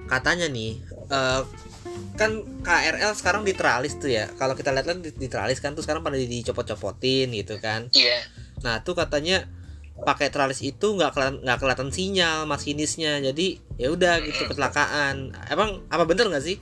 katanya 0.08 0.48
nih 0.48 0.80
uh, 1.12 1.44
kan 2.16 2.44
KRL 2.64 3.12
sekarang 3.16 3.44
diteralis 3.44 4.00
tuh 4.00 4.12
ya. 4.12 4.32
Kalau 4.40 4.56
kita 4.56 4.72
lihat 4.72 4.88
kan 4.88 4.98
diteralis 5.04 5.60
kan 5.60 5.76
tuh 5.76 5.84
sekarang 5.84 6.04
pada 6.04 6.16
dicopot-copotin 6.16 7.32
gitu 7.36 7.60
kan. 7.60 7.92
Iya. 7.92 8.08
Yeah. 8.08 8.24
nah 8.62 8.86
tuh 8.86 8.94
katanya 8.94 9.50
pakai 10.02 10.30
teralis 10.30 10.62
itu 10.62 10.98
nggak 10.98 11.14
kelihatan 11.14 11.38
nggak 11.42 11.60
kelihatan 11.60 11.90
sinyal 11.92 12.48
masinisnya. 12.48 13.20
Jadi 13.20 13.60
ya 13.76 13.92
udah 13.92 14.24
gitu 14.24 14.48
kecelakaan. 14.48 15.36
Emang 15.50 15.84
apa 15.92 16.04
bener 16.08 16.30
nggak 16.32 16.46
sih 16.46 16.58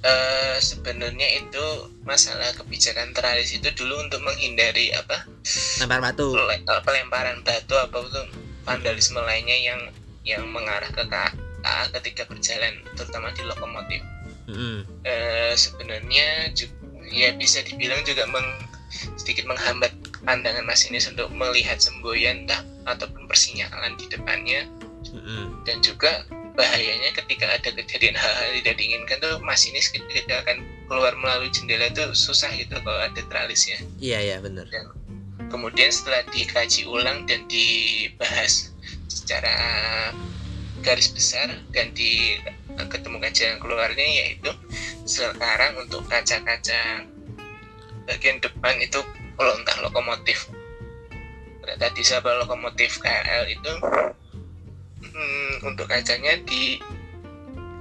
Uh, 0.00 0.56
sebenarnya 0.64 1.44
itu 1.44 1.92
masalah 2.08 2.56
kebijakan 2.56 3.12
teralis 3.12 3.52
itu 3.52 3.68
dulu 3.76 4.00
untuk 4.00 4.24
menghindari 4.24 4.88
apa 4.96 5.28
lempar 5.76 6.00
batu 6.00 6.32
pelemparan 6.88 7.44
batu 7.44 7.76
apa 7.76 8.00
itu 8.08 8.22
vandalisme 8.64 9.20
lainnya 9.20 9.60
yang 9.60 9.80
yang 10.24 10.48
mengarah 10.48 10.88
ke 10.88 11.04
A 11.60 11.84
ketika 11.92 12.24
berjalan 12.24 12.80
terutama 12.96 13.28
di 13.36 13.44
lokomotif 13.44 14.00
mm-hmm. 14.48 14.76
e, 15.04 15.14
sebenarnya 15.52 16.48
ya 17.12 17.36
bisa 17.36 17.60
dibilang 17.60 18.00
juga 18.08 18.24
meng, 18.32 18.48
sedikit 19.20 19.44
menghambat 19.44 19.92
pandangan 20.24 20.64
masinis 20.64 21.08
untuk 21.08 21.28
melihat 21.32 21.76
semboyan 21.76 22.48
tak, 22.48 22.64
ataupun 22.88 23.28
persinyalan 23.28 23.96
di 24.00 24.06
depannya 24.08 24.64
mm-hmm. 25.12 25.68
dan 25.68 25.76
juga 25.84 26.24
bahayanya 26.60 27.16
ketika 27.16 27.48
ada 27.48 27.72
kejadian 27.72 28.12
hal-hal 28.12 28.52
tidak 28.60 28.76
diinginkan 28.76 29.16
tuh 29.16 29.40
masinis 29.40 29.88
ketika 29.88 30.44
akan 30.44 30.60
keluar 30.92 31.16
melalui 31.16 31.48
jendela 31.48 31.88
itu 31.88 32.04
susah 32.12 32.52
gitu 32.52 32.76
kalau 32.84 33.00
ada 33.00 33.22
tralisnya. 33.32 33.80
Iya 33.96 34.18
iya 34.20 34.36
benar 34.44 34.68
dan 34.68 34.92
kemudian 35.48 35.88
setelah 35.88 36.20
dikaji 36.28 36.84
ulang 36.84 37.24
dan 37.24 37.48
dibahas 37.48 38.76
secara 39.08 39.56
garis 40.84 41.08
besar 41.16 41.48
dan 41.72 41.96
di 41.96 42.36
ketemu 42.76 43.20
kajian 43.20 43.56
keluarnya 43.60 44.06
yaitu 44.24 44.52
sekarang 45.04 45.76
untuk 45.80 46.04
kaca-kaca 46.08 47.04
bagian 48.04 48.40
depan 48.40 48.76
itu 48.80 49.00
kalau 49.36 49.52
entah 49.56 49.78
lokomotif. 49.80 50.48
Ternyata 51.60 51.86
di 51.92 52.02
sebuah 52.04 52.36
lokomotif 52.44 53.00
KRL 53.00 53.44
itu 53.48 53.72
hmm, 55.12 55.66
untuk 55.66 55.86
kacanya 55.90 56.38
di 56.46 56.78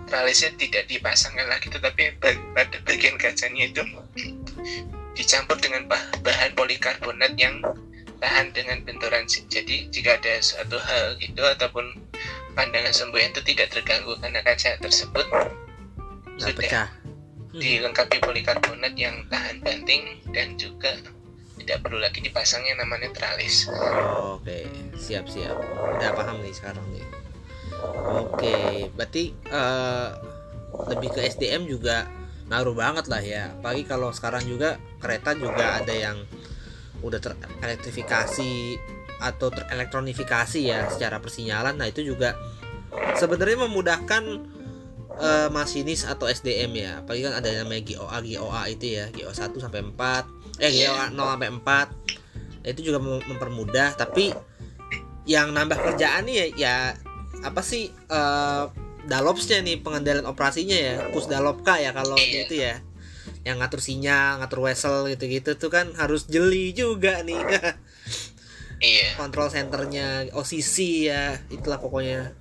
tralisnya 0.10 0.50
tidak 0.58 0.90
dipasangkan 0.90 1.46
lagi 1.46 1.70
tetapi 1.70 2.18
pada 2.54 2.78
bagian 2.82 3.16
kacanya 3.16 3.70
itu 3.70 3.86
dicampur 5.14 5.56
dengan 5.62 5.86
bahan 6.26 6.52
polikarbonat 6.58 7.38
yang 7.38 7.62
tahan 8.20 8.52
dengan 8.52 8.84
benturan 8.84 9.24
jadi 9.30 9.88
jika 9.94 10.20
ada 10.20 10.42
suatu 10.44 10.76
hal 10.82 11.16
itu 11.22 11.40
ataupun 11.40 11.96
pandangan 12.58 12.92
semboyan 12.92 13.32
itu 13.32 13.42
tidak 13.54 13.72
terganggu 13.72 14.18
karena 14.20 14.44
kaca 14.44 14.76
tersebut 14.82 15.24
Nggak 15.30 16.56
sudah 16.56 16.56
pecah. 16.56 16.88
Dilengkapi 17.50 18.18
polikarbonat 18.22 18.94
yang 18.94 19.26
tahan 19.28 19.60
banting 19.64 20.22
dan 20.36 20.54
juga 20.60 20.94
tidak 21.60 21.82
perlu 21.82 22.00
lagi 22.00 22.22
dipasang 22.22 22.64
yang 22.64 22.78
namanya 22.80 23.10
tralis. 23.12 23.68
Oh, 23.68 24.38
oke 24.40 24.90
siap 25.00 25.26
siap 25.32 25.56
udah 25.96 26.12
paham 26.14 26.44
nih 26.44 26.54
sekarang 26.54 26.84
nih 26.92 27.04
oke 28.24 28.58
berarti 28.96 29.32
eh, 29.32 30.10
lebih 30.90 31.10
ke 31.14 31.22
SDM 31.26 31.68
juga 31.68 32.08
ngaruh 32.50 32.76
banget 32.76 33.06
lah 33.08 33.22
ya. 33.22 33.54
Apalagi 33.54 33.86
kalau 33.86 34.10
sekarang 34.10 34.44
juga 34.50 34.82
kereta 34.98 35.38
juga 35.38 35.80
ada 35.80 35.94
yang 35.94 36.18
udah 37.00 37.22
terelektrifikasi 37.22 38.54
atau 39.22 39.48
terelektronifikasi 39.54 40.60
ya 40.60 40.90
secara 40.90 41.22
persinyalan. 41.22 41.78
Nah 41.78 41.88
itu 41.88 42.02
juga 42.02 42.36
sebenarnya 43.16 43.70
memudahkan 43.70 44.24
eh, 45.22 45.50
masinis 45.54 46.04
atau 46.10 46.26
SDM 46.26 46.72
ya. 46.76 46.92
Apalagi 47.06 47.22
kan 47.30 47.34
ada 47.38 47.48
yang 47.54 47.70
namanya 47.70 47.84
GOA 47.86 48.18
GOA 48.26 48.62
itu 48.74 48.86
ya. 48.98 49.06
GOA 49.14 49.34
1 49.34 49.54
sampai 49.62 49.82
4 49.86 50.60
eh 50.60 50.72
GOA 50.74 51.06
0 51.14 51.16
sampai 51.16 51.50
4 51.54 52.68
itu 52.76 52.82
juga 52.92 52.98
mem- 53.00 53.24
mempermudah. 53.30 53.94
Tapi 53.94 54.34
yang 55.30 55.54
nambah 55.54 55.78
kerjaan 55.78 56.26
nih 56.26 56.36
ya, 56.36 56.46
ya 56.58 56.76
apa 57.40 57.62
sih 57.64 57.88
eh 57.92 58.64
dalopsnya 59.08 59.64
nih 59.64 59.80
pengendalian 59.80 60.28
operasinya 60.28 60.76
ya 60.76 60.96
pusdalopka 61.10 61.80
ya 61.80 61.96
kalau 61.96 62.20
Iya. 62.20 62.46
itu 62.46 62.56
ya. 62.60 62.76
Yang 63.48 63.58
ngatur 63.64 63.82
sinyal 63.82 64.44
ngatur 64.44 64.60
wesel 64.68 65.08
gitu-gitu 65.10 65.56
tuh 65.56 65.72
kan 65.72 65.90
harus 65.96 66.28
jeli 66.28 66.76
juga 66.76 67.24
nih. 67.24 67.40
Iya. 68.80 69.20
kontrol 69.20 69.52
centernya 69.52 70.32
OCC 70.32 71.04
ya 71.12 71.36
itulah 71.52 71.84
pokoknya. 71.84 72.32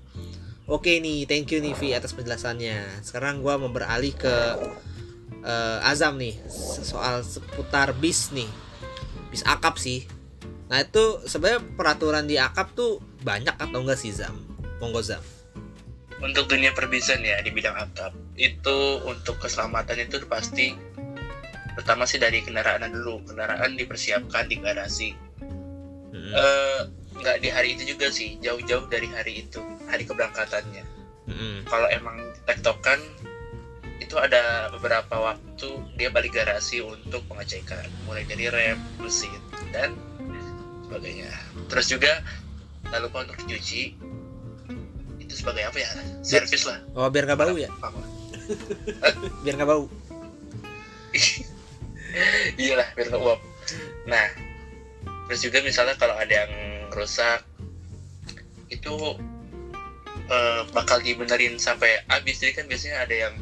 Oke 0.70 1.02
nih 1.02 1.26
thank 1.26 1.50
you 1.50 1.58
nih 1.58 1.74
Vi 1.74 1.90
atas 1.90 2.14
penjelasannya. 2.14 3.02
Sekarang 3.02 3.42
gua 3.42 3.58
mau 3.58 3.74
beralih 3.74 4.14
ke 4.14 4.34
eh, 5.42 5.78
Azam 5.82 6.14
nih 6.14 6.38
soal 6.86 7.26
seputar 7.26 7.90
bis 7.98 8.30
nih. 8.30 8.46
Bis 9.34 9.42
akap 9.42 9.82
sih. 9.82 10.06
Nah 10.70 10.78
itu 10.78 11.26
sebenarnya 11.26 11.58
peraturan 11.74 12.30
di 12.30 12.38
akap 12.38 12.70
tuh 12.70 13.02
banyak 13.26 13.58
atau 13.58 13.82
enggak 13.82 13.98
sih 13.98 14.14
Zam 14.14 14.47
monggo 14.78 15.02
Zam. 15.02 15.22
Untuk 16.18 16.50
dunia 16.50 16.74
perbisan 16.74 17.22
ya 17.22 17.38
di 17.46 17.54
bidang 17.54 17.78
atap 17.78 18.10
itu 18.34 19.02
untuk 19.06 19.38
keselamatan 19.38 20.02
itu 20.02 20.18
pasti 20.26 20.74
pertama 21.78 22.10
sih 22.10 22.18
dari 22.18 22.42
kendaraan 22.42 22.90
dulu. 22.90 23.22
Kendaraan 23.22 23.78
dipersiapkan 23.78 24.50
di 24.50 24.58
garasi. 24.58 25.14
Eh, 26.28 26.80
nggak 27.18 27.36
di 27.40 27.48
hari 27.48 27.78
itu 27.78 27.94
juga 27.94 28.10
sih 28.10 28.36
jauh-jauh 28.42 28.90
dari 28.90 29.08
hari 29.08 29.46
itu 29.46 29.62
hari 29.86 30.02
keberangkatannya. 30.04 30.98
Mm-mm. 31.28 31.68
kalau 31.68 31.84
emang 31.92 32.16
tektokan 32.48 32.96
itu 34.00 34.16
ada 34.16 34.72
beberapa 34.72 35.20
waktu 35.20 35.68
dia 36.00 36.08
balik 36.08 36.32
garasi 36.32 36.80
untuk 36.80 37.20
pengecekan. 37.28 37.84
Mulai 38.08 38.24
dari 38.24 38.48
rem 38.48 38.80
mesin 38.96 39.30
dan 39.70 39.92
sebagainya. 40.88 41.28
Terus 41.68 41.86
juga 41.92 42.24
tak 42.88 43.04
lupa 43.04 43.28
untuk 43.28 43.36
dicuci 43.44 43.92
itu 45.28 45.44
sebagai 45.44 45.68
apa 45.68 45.76
ya? 45.76 45.90
Servis 46.24 46.64
lah. 46.64 46.80
Oh 46.96 47.12
biar 47.12 47.28
nggak 47.28 47.36
bau 47.36 47.52
ya? 47.52 47.68
biar 49.44 49.54
nggak 49.60 49.68
bau? 49.68 49.84
Iyalah 52.56 52.88
biar 52.96 53.08
nggak 53.12 53.20
uap 53.20 53.40
nah 54.08 54.24
terus 55.28 55.44
juga 55.44 55.60
misalnya 55.60 55.92
kalau 56.00 56.16
ada 56.16 56.32
yang 56.32 56.52
rusak 56.96 57.44
itu 58.72 58.96
eh, 60.32 60.60
bakal 60.72 61.00
dibenerin 61.04 61.60
sampai 61.60 62.00
habis. 62.08 62.40
Jadi 62.40 62.52
kan 62.56 62.64
biasanya 62.64 63.04
ada 63.04 63.14
yang 63.28 63.34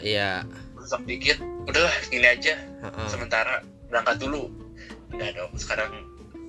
iya. 0.00 0.30
rusak 0.72 1.04
dikit 1.04 1.36
udahlah 1.68 1.92
gini 2.08 2.24
aja. 2.24 2.56
Heeh. 2.56 3.08
sementara 3.12 3.60
berangkat 3.92 4.16
dulu. 4.24 4.48
Udah 5.12 5.28
dong 5.36 5.52
sekarang 5.60 5.92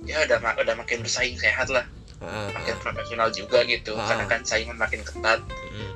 ya 0.08 0.24
udah 0.24 0.38
udah 0.40 0.74
makin 0.78 1.04
bersaing 1.04 1.36
sehat 1.36 1.68
lah 1.68 1.84
makin 2.18 2.76
profesional 2.78 3.28
juga 3.28 3.60
gitu 3.62 3.92
Ah. 3.92 4.08
karena 4.08 4.24
kan 4.26 4.40
saingan 4.42 4.74
makin 4.74 5.00
ketat 5.00 5.40
Mm-mm. 5.44 5.92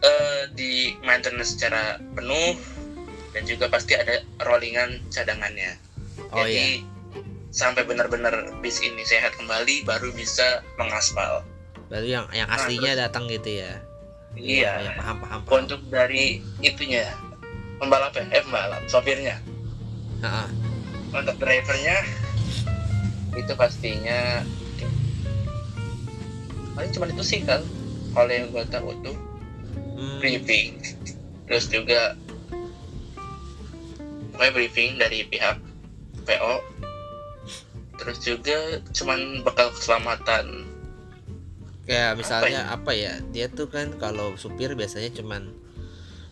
eh 0.00 0.42
di 0.52 0.72
maintenance 1.02 1.54
secara 1.54 1.96
penuh 2.12 2.56
dan 3.32 3.42
juga 3.44 3.68
pasti 3.68 3.92
ada 3.92 4.16
rollingan 4.40 5.04
cadangannya 5.08 5.76
oh 6.30 6.40
jadi 6.40 6.80
iya 6.80 6.94
sampai 7.50 7.84
benar-benar 7.84 8.32
bis 8.60 8.80
ini 8.80 9.00
sehat 9.02 9.32
kembali 9.34 9.84
baru 9.84 10.12
bisa 10.12 10.60
mengaspal 10.76 11.40
baru 11.88 12.04
yang 12.04 12.26
yang 12.30 12.48
Nah, 12.48 12.56
aslinya 12.58 12.92
datang 12.98 13.24
gitu 13.26 13.60
ya 13.60 13.72
iya 14.34 14.80
ya, 14.82 14.92
paham 14.94 15.16
paham, 15.18 15.40
paham. 15.44 15.60
untuk 15.64 15.80
dari 15.88 16.40
itunya 16.60 17.08
pembalap 17.76 18.12
ya 18.12 18.24
eh 18.30 18.42
pembalap 18.42 18.82
sopirnya 18.86 19.40
Heeh. 20.20 20.48
untuk 21.10 21.36
drivernya 21.36 21.96
itu 23.32 23.52
pastinya 23.52 24.40
paling 26.76 26.90
cuma 26.92 27.08
itu 27.08 27.24
sih 27.24 27.40
kan 27.40 27.64
kalau 28.12 28.28
yang 28.28 28.48
gue 28.48 28.64
tahu 28.68 28.92
tuh 29.02 29.16
Hmm, 29.96 30.20
briefing. 30.20 30.76
Terus 31.48 31.72
juga 31.72 32.12
pokoknya 34.28 34.52
briefing 34.52 34.90
dari 34.96 35.24
pihak 35.24 35.56
PO 36.22 36.54
terus 37.96 38.20
juga 38.20 38.56
cuman 38.92 39.40
bekal 39.40 39.72
keselamatan. 39.72 40.68
Kayak 41.88 42.20
misalnya 42.20 42.68
apa 42.68 42.92
ya? 42.92 43.16
dia 43.32 43.48
tuh 43.48 43.66
kan 43.66 43.96
kalau 43.96 44.36
supir 44.36 44.76
biasanya 44.76 45.16
cuman 45.16 45.48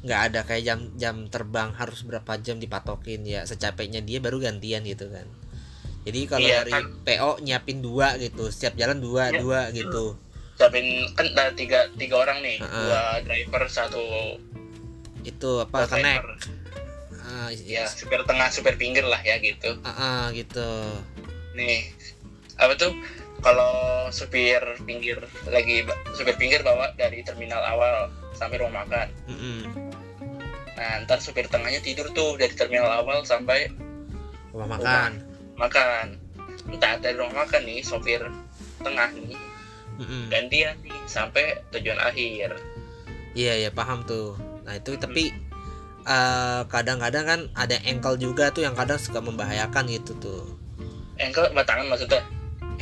nggak 0.05 0.21
ada 0.29 0.41
kayak 0.45 0.63
jam 0.63 0.79
jam 0.95 1.17
terbang 1.27 1.73
harus 1.73 2.05
berapa 2.05 2.37
jam 2.37 2.61
dipatokin 2.61 3.25
ya 3.25 3.49
secapeknya 3.49 4.05
dia 4.05 4.21
baru 4.21 4.45
gantian 4.45 4.85
gitu 4.85 5.09
kan. 5.09 5.25
Jadi 6.05 6.21
kalau 6.29 6.45
Iya, 6.45 6.69
dari 6.69 6.73
kan. 6.77 6.85
PO 7.01 7.31
nyiapin 7.41 7.81
dua 7.81 8.21
gitu 8.21 8.53
setiap 8.53 8.77
jalan 8.77 9.01
dua 9.01 9.33
Iya. 9.33 9.41
dua 9.41 9.61
gitu 9.73 10.21
Siapin 10.55 10.87
kan 11.19 11.27
ada 11.35 11.51
tiga 11.55 11.91
tiga 11.99 12.23
orang 12.23 12.39
nih. 12.41 12.63
Heeh. 12.63 12.83
dua 12.87 13.03
driver 13.27 13.63
satu 13.67 14.05
itu 15.25 15.51
apa 15.65 15.89
connect 15.89 16.21
driver. 16.21 16.35
ah, 17.25 17.49
ya 17.51 17.89
supir 17.89 18.21
tengah 18.29 18.49
supir 18.53 18.75
pinggir 18.77 19.03
lah 19.03 19.19
ya 19.25 19.41
gitu. 19.41 19.75
Ah, 19.83 19.91
ah, 19.91 20.23
gitu. 20.31 20.69
Nih 21.59 21.91
apa 22.61 22.77
tuh? 22.79 22.95
Kalau 23.43 24.09
supir 24.09 24.63
pinggir 24.89 25.21
lagi 25.51 25.85
supir 26.17 26.33
pinggir 26.39 26.65
bawa 26.65 26.95
dari 26.97 27.21
terminal 27.27 27.61
awal 27.61 28.09
sampai 28.33 28.57
rumah 28.63 28.85
makan. 28.87 29.09
Mm-mm. 29.29 29.61
nah 30.75 31.07
ntar 31.07 31.23
supir 31.23 31.47
tengahnya 31.47 31.79
tidur 31.87 32.11
tuh 32.11 32.35
dari 32.35 32.51
terminal 32.51 32.91
awal 32.91 33.23
sampai 33.23 33.71
rumah 34.51 34.75
makan. 34.75 35.23
makan. 35.55 36.07
Entah 36.67 36.99
dari 36.99 37.15
rumah 37.15 37.47
makan 37.47 37.63
nih 37.63 37.79
sopir 37.85 38.23
tengah 38.83 39.13
nih 39.15 39.39
Mm-mm. 39.95 40.27
gantian 40.27 40.75
nih 40.83 40.97
sampai 41.07 41.59
tujuan 41.71 41.99
akhir. 41.99 42.59
Iya 43.35 43.67
ya 43.67 43.71
paham 43.71 44.03
tuh. 44.03 44.35
Nah 44.67 44.79
itu 44.79 44.95
tapi 44.99 45.31
eh, 46.05 46.61
kadang-kadang 46.69 47.25
kan 47.25 47.41
ada 47.55 47.79
ankle 47.87 48.19
juga 48.19 48.51
tuh 48.51 48.67
yang 48.67 48.75
kadang 48.75 48.99
suka 48.99 49.19
membahayakan 49.23 49.87
gitu 49.91 50.13
tuh. 50.19 50.43
Engkel 51.19 51.47
batangan 51.55 51.87
maksudnya? 51.87 52.23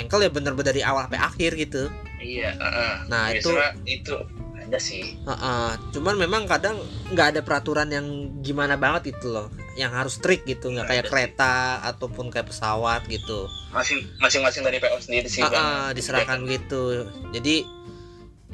Ankle 0.00 0.24
ya 0.24 0.30
bener-bener 0.32 0.72
dari 0.72 0.80
awal 0.80 1.04
sampai 1.04 1.20
akhir 1.20 1.50
gitu. 1.56 1.92
Iya 2.16 2.56
heeh. 2.56 2.94
Nah, 3.12 3.28
itu- 3.34 3.52
itu 3.84 4.14
ada 4.72 4.80
sih. 4.80 5.20
Heeh, 5.20 5.70
cuman 5.92 6.16
memang 6.16 6.48
kadang 6.48 6.80
nggak 7.12 7.36
ada 7.36 7.40
peraturan 7.44 7.92
yang 7.92 8.32
gimana 8.40 8.80
banget 8.80 9.12
itu 9.12 9.28
loh 9.28 9.52
yang 9.76 9.92
harus 9.92 10.16
strict 10.16 10.48
gitu 10.48 10.72
nggak 10.72 10.88
kayak 10.88 11.04
ada 11.04 11.08
sih. 11.08 11.12
kereta 11.12 11.54
ataupun 11.92 12.32
kayak 12.32 12.48
pesawat 12.48 13.04
gitu. 13.12 13.52
Masing 13.76 14.00
masing-masing 14.16 14.64
dari 14.64 14.80
PO 14.80 14.96
sendiri 14.96 15.28
sih 15.28 15.44
Heeh, 15.44 15.52
Bang. 15.52 15.92
diserahkan 15.92 16.40
gitu. 16.48 17.04
Jadi 17.36 17.68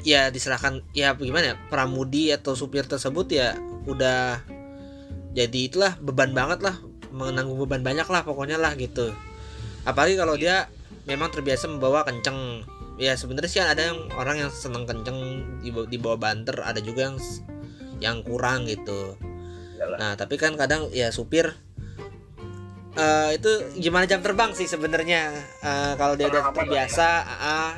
ya 0.03 0.27
diserahkan 0.27 0.83
ya 0.91 1.15
gimana 1.15 1.55
ya 1.55 1.59
pramudi 1.71 2.35
atau 2.35 2.51
supir 2.55 2.83
tersebut 2.83 3.27
ya 3.31 3.55
udah 3.87 4.43
jadi 5.31 5.59
itulah 5.71 5.95
beban 6.03 6.31
banget 6.35 6.63
lah 6.63 6.75
menanggung 7.15 7.59
beban 7.63 7.83
banyak 7.83 8.07
lah 8.11 8.27
pokoknya 8.27 8.59
lah 8.59 8.75
gitu. 8.75 9.15
Apalagi 9.87 10.19
kalau 10.19 10.35
dia 10.35 10.67
memang 11.07 11.31
terbiasa 11.31 11.71
membawa 11.71 12.03
kenceng 12.03 12.67
ya 12.99 13.15
sebenarnya 13.15 13.49
sih 13.49 13.63
ada 13.63 13.79
yang 13.89 14.11
orang 14.19 14.43
yang 14.45 14.51
seneng 14.51 14.83
kenceng 14.83 15.17
di, 15.63 15.71
di 15.71 15.97
bawah 15.97 16.19
banter 16.19 16.59
ada 16.59 16.83
juga 16.83 17.09
yang 17.09 17.17
yang 18.03 18.17
kurang 18.27 18.67
gitu. 18.67 19.15
Iyalah. 19.79 19.97
nah 19.97 20.11
tapi 20.19 20.35
kan 20.35 20.59
kadang 20.59 20.91
ya 20.91 21.07
supir 21.07 21.55
eh, 22.99 23.39
itu 23.39 23.51
gimana 23.79 24.03
jam 24.03 24.19
terbang 24.19 24.51
sih 24.51 24.67
sebenarnya? 24.67 25.31
Eh, 25.63 25.93
kalau 25.95 26.19
dia 26.19 26.27
udah 26.27 26.51
lah 26.51 26.53
terbiasa 26.53 27.09
ah, 27.23 27.73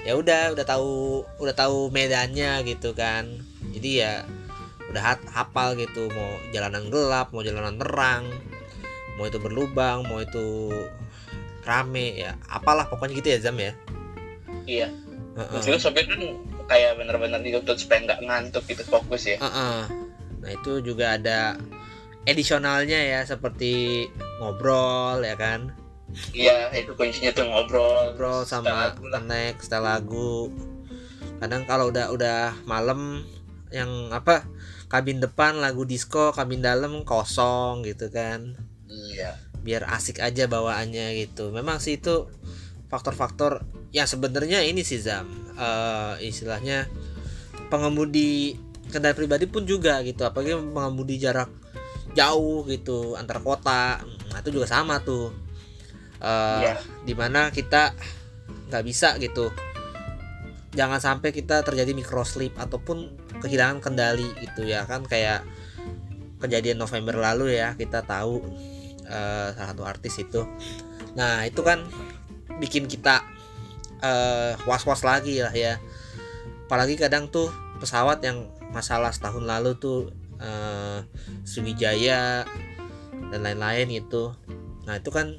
ya 0.00 0.16
udah 0.16 0.56
udah 0.56 0.64
tahu 0.64 1.20
udah 1.36 1.54
tahu 1.54 1.92
medannya 1.92 2.64
gitu 2.64 2.96
kan. 2.96 3.28
Jadi 3.76 3.90
ya 4.00 4.24
udah 4.90 5.02
hat- 5.02 5.28
hafal 5.28 5.76
gitu 5.76 6.08
mau 6.14 6.30
jalanan 6.54 6.88
gelap 6.88 7.34
mau 7.34 7.42
jalanan 7.42 7.76
terang 7.76 8.30
mau 9.18 9.26
itu 9.26 9.38
berlubang 9.42 10.06
mau 10.06 10.22
itu 10.22 10.70
rame 11.66 12.14
ya 12.14 12.38
apalah 12.46 12.86
pokoknya 12.86 13.18
gitu 13.18 13.28
ya 13.34 13.38
Zam 13.42 13.58
ya 13.58 13.74
iya. 14.66 14.88
Heeh. 15.36 15.60
terus 15.60 15.84
sopir 15.84 16.08
kan 16.08 16.20
kayak 16.66 16.96
bener-bener 16.96 17.40
dituntut 17.44 17.76
supaya 17.76 18.08
nggak 18.08 18.20
ngantuk 18.24 18.64
gitu 18.66 18.82
fokus 18.88 19.28
ya. 19.28 19.38
Heeh. 19.38 19.78
Nah 20.42 20.50
itu 20.50 20.80
juga 20.80 21.16
ada 21.20 21.60
edisionalnya 22.26 22.98
ya 22.98 23.20
seperti 23.22 24.06
ngobrol 24.42 25.22
ya 25.22 25.38
kan? 25.38 25.72
Iya 26.32 26.72
itu 26.72 26.96
kuncinya 26.96 27.30
tuh 27.36 27.46
ngobrol 27.46 28.16
ngobrol 28.16 28.40
sama 28.48 28.96
connect 28.96 29.68
setel 29.68 29.84
lagu. 29.84 30.48
Kadang 31.36 31.68
kalau 31.68 31.92
udah 31.92 32.08
udah 32.10 32.56
malam 32.64 33.22
yang 33.68 34.08
apa 34.10 34.48
kabin 34.88 35.18
depan 35.20 35.58
lagu 35.58 35.82
disco 35.84 36.32
kabin 36.32 36.64
dalam 36.64 37.04
kosong 37.04 37.84
gitu 37.84 38.08
kan. 38.08 38.56
Iya. 38.88 39.36
Biar 39.60 39.84
asik 39.92 40.22
aja 40.22 40.48
bawaannya 40.48 41.14
gitu. 41.26 41.52
Memang 41.52 41.82
sih 41.82 41.98
itu 41.98 42.30
faktor-faktor 42.86 43.66
yang 43.90 44.06
sebenarnya 44.06 44.62
ini 44.62 44.82
sih 44.86 44.98
zam. 45.02 45.26
Eh, 45.56 46.28
istilahnya 46.30 46.86
pengemudi 47.68 48.54
kendaraan 48.92 49.18
pribadi 49.18 49.50
pun 49.50 49.66
juga 49.66 49.98
gitu 50.06 50.22
apalagi 50.22 50.54
pengemudi 50.54 51.18
jarak 51.18 51.50
jauh 52.14 52.62
gitu 52.70 53.18
antar 53.18 53.42
kota. 53.42 54.00
Nah 54.30 54.38
itu 54.40 54.54
juga 54.54 54.66
sama 54.70 55.02
tuh. 55.02 55.34
Eh, 56.16 56.60
Iya. 56.64 56.74
di 57.04 57.12
mana 57.12 57.52
kita 57.52 57.92
nggak 58.70 58.84
bisa 58.86 59.18
gitu. 59.20 59.52
Jangan 60.76 61.00
sampai 61.00 61.32
kita 61.32 61.64
terjadi 61.64 61.92
microslip 61.96 62.52
ataupun 62.56 63.08
kehilangan 63.40 63.80
kendali 63.84 64.28
gitu 64.40 64.64
ya 64.64 64.84
kan 64.88 65.04
kayak 65.04 65.44
kejadian 66.40 66.76
November 66.80 67.16
lalu 67.16 67.56
ya 67.56 67.72
kita 67.76 68.04
tahu 68.04 68.40
eh, 69.06 69.48
salah 69.56 69.70
satu 69.72 69.82
artis 69.84 70.20
itu. 70.20 70.44
Nah 71.16 71.44
itu 71.48 71.60
kan 71.64 71.84
bikin 72.58 72.88
kita 72.88 73.22
eh, 74.00 74.54
was-was 74.64 75.02
lagi 75.04 75.40
lah 75.40 75.52
ya. 75.52 75.78
Apalagi 76.66 76.98
kadang 76.98 77.30
tuh 77.30 77.52
pesawat 77.78 78.24
yang 78.24 78.48
masalah 78.74 79.12
setahun 79.14 79.44
lalu 79.44 79.76
tuh 79.78 80.10
eh, 80.40 81.00
Sriwijaya 81.46 82.44
dan 83.32 83.40
lain-lain 83.42 83.88
itu 83.90 84.32
nah 84.86 84.94
itu 84.98 85.10
kan 85.10 85.34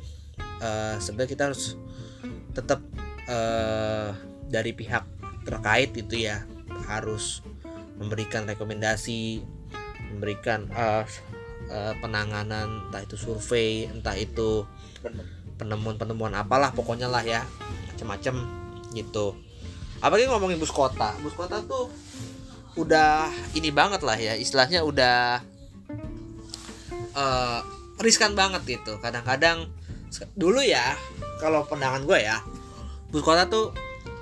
eh, 0.59 0.95
sebenarnya 0.99 1.31
kita 1.31 1.43
harus 1.51 1.79
tetap 2.51 2.83
eh, 3.29 4.11
dari 4.47 4.71
pihak 4.75 5.03
terkait 5.47 5.95
itu 5.95 6.27
ya 6.27 6.43
harus 6.87 7.43
memberikan 7.95 8.43
rekomendasi 8.43 9.43
memberikan 10.11 10.67
eh, 10.71 11.05
eh, 11.71 11.93
penanganan 11.99 12.89
entah 12.89 13.01
itu 13.03 13.15
survei 13.15 13.87
entah 13.87 14.15
itu 14.19 14.67
penemuan-penemuan 15.57 16.33
apalah 16.37 16.71
pokoknya 16.71 17.09
lah 17.09 17.25
ya. 17.25 17.43
Macam-macam 17.93 18.35
gitu. 18.93 19.35
Apalagi 19.99 20.29
ngomongin 20.29 20.61
bus 20.61 20.71
kota. 20.71 21.17
Bus 21.21 21.33
kota 21.33 21.61
tuh 21.65 21.89
udah 22.77 23.33
ini 23.57 23.73
banget 23.73 24.05
lah 24.05 24.13
ya 24.13 24.37
istilahnya 24.37 24.85
udah 24.85 25.41
eh, 27.17 27.59
riskan 28.01 28.37
banget 28.37 28.77
gitu. 28.77 29.01
Kadang-kadang 29.01 29.69
dulu 30.37 30.61
ya 30.61 30.93
kalau 31.41 31.65
pandangan 31.65 32.05
gue 32.05 32.19
ya 32.21 32.41
bus 33.09 33.23
kota 33.25 33.49
tuh 33.49 33.73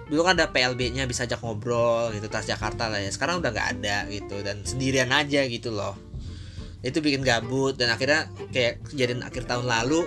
dulu 0.05 0.21
kan 0.21 0.37
ada 0.37 0.53
PLB-nya 0.53 1.09
bisa 1.09 1.25
ajak 1.25 1.41
ngobrol 1.41 2.13
gitu 2.13 2.31
Transjakarta 2.31 2.87
lah 2.87 3.03
ya. 3.03 3.11
Sekarang 3.11 3.43
udah 3.43 3.51
nggak 3.51 3.69
ada 3.79 3.97
gitu 4.07 4.39
dan 4.45 4.63
sendirian 4.63 5.11
aja 5.11 5.43
gitu 5.49 5.73
loh. 5.73 5.97
Itu 6.85 7.01
bikin 7.01 7.25
gabut 7.25 7.75
dan 7.75 7.91
akhirnya 7.91 8.29
kayak 8.53 8.85
kejadian 8.87 9.25
akhir 9.25 9.49
tahun 9.49 9.65
lalu 9.65 10.05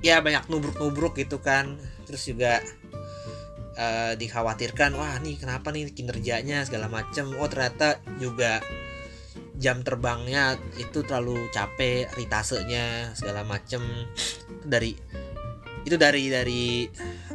ya 0.00 0.20
banyak 0.24 0.48
nubruk-nubruk 0.48 1.16
gitu 1.16 1.40
kan. 1.40 1.76
Terus 2.08 2.22
juga 2.26 2.60
eh, 3.76 4.12
dikhawatirkan 4.16 4.96
wah 4.96 5.16
nih 5.20 5.36
kenapa 5.40 5.70
nih 5.70 5.92
kinerjanya 5.92 6.64
segala 6.66 6.88
macem? 6.88 7.32
Oh 7.36 7.48
ternyata 7.48 8.00
juga 8.18 8.60
jam 9.60 9.84
terbangnya 9.84 10.56
itu 10.80 11.04
terlalu 11.04 11.52
capek 11.52 12.08
ritasenya 12.16 13.12
segala 13.12 13.44
macem. 13.44 13.84
Dari 14.64 14.96
itu 15.84 15.96
dari 15.96 16.28
dari 16.28 16.88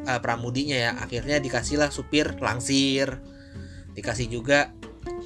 eh, 0.06 0.20
pramudinya 0.22 0.78
ya. 0.78 0.92
Akhirnya 1.02 1.38
dikasihlah 1.42 1.94
supir 1.94 2.38
langsir 2.42 3.22
dikasih 3.96 4.28
juga 4.28 4.76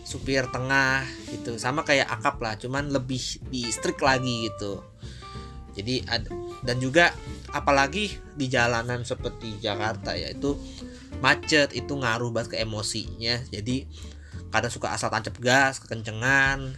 supir 0.06 0.46
tengah 0.54 1.08
gitu. 1.32 1.58
Sama 1.58 1.82
kayak 1.82 2.10
akap 2.20 2.38
lah 2.42 2.54
cuman 2.60 2.94
lebih 2.94 3.22
di 3.50 3.66
lagi 4.02 4.36
gitu. 4.52 4.84
Jadi 5.74 6.04
ad- 6.06 6.49
dan 6.64 6.76
juga 6.80 7.16
apalagi 7.56 8.20
di 8.36 8.52
jalanan 8.52 9.02
seperti 9.08 9.58
Jakarta 9.64 10.14
ya 10.14 10.30
itu 10.32 10.60
macet 11.24 11.76
itu 11.76 11.94
ngaruh 11.96 12.32
banget 12.32 12.56
ke 12.56 12.58
emosinya. 12.64 13.40
Jadi 13.52 13.88
kadang 14.50 14.72
suka 14.72 14.92
asal 14.96 15.12
tancap 15.12 15.36
gas 15.40 15.80
kekencengan 15.84 16.74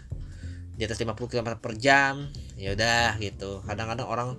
di 0.76 0.84
atas 0.88 0.98
50 0.98 1.18
km 1.30 1.48
per 1.58 1.74
jam 1.78 2.30
ya 2.58 2.74
udah 2.74 3.18
gitu. 3.22 3.62
Kadang-kadang 3.66 4.08
orang 4.08 4.30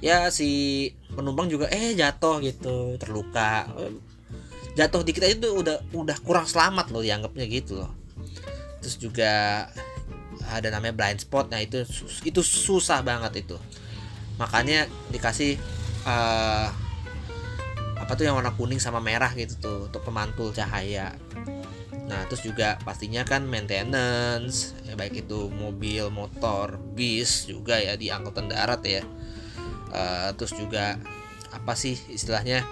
ya 0.00 0.32
si 0.32 0.90
penumpang 1.12 1.50
juga 1.50 1.68
eh 1.70 1.94
jatuh 1.94 2.42
gitu 2.42 2.96
terluka. 2.96 3.66
Jatuh 4.78 5.02
dikit 5.02 5.26
aja 5.26 5.34
tuh 5.34 5.52
udah 5.60 5.76
udah 5.92 6.16
kurang 6.22 6.46
selamat 6.46 6.94
loh 6.94 7.02
dianggapnya 7.02 7.46
gitu 7.50 7.82
loh. 7.82 7.90
Terus 8.80 8.96
juga 8.96 9.66
ada 10.50 10.68
namanya 10.72 10.94
blind 10.96 11.20
spot. 11.20 11.52
Nah 11.52 11.60
itu 11.60 11.84
itu 12.24 12.40
susah 12.40 13.02
banget 13.02 13.44
itu 13.46 13.58
makanya 14.40 14.88
dikasih 15.12 15.60
eh, 16.08 16.68
apa 18.00 18.12
tuh 18.16 18.24
yang 18.24 18.40
warna 18.40 18.56
kuning 18.56 18.80
sama 18.80 18.98
merah 18.98 19.28
gitu 19.36 19.54
tuh 19.60 19.78
untuk 19.92 20.00
pemantul 20.00 20.56
cahaya. 20.56 21.12
Nah 22.08 22.26
terus 22.26 22.42
juga 22.42 22.80
pastinya 22.82 23.22
kan 23.22 23.44
maintenance 23.46 24.74
ya 24.82 24.96
baik 24.98 25.28
itu 25.28 25.52
mobil 25.52 26.08
motor 26.10 26.80
bis 26.96 27.46
juga 27.46 27.78
ya 27.78 27.94
di 28.00 28.08
angkutan 28.08 28.48
darat 28.48 28.80
ya. 28.82 29.04
Eh, 29.92 30.30
terus 30.34 30.56
juga 30.56 30.96
apa 31.52 31.76
sih 31.76 31.98
istilahnya 32.08 32.64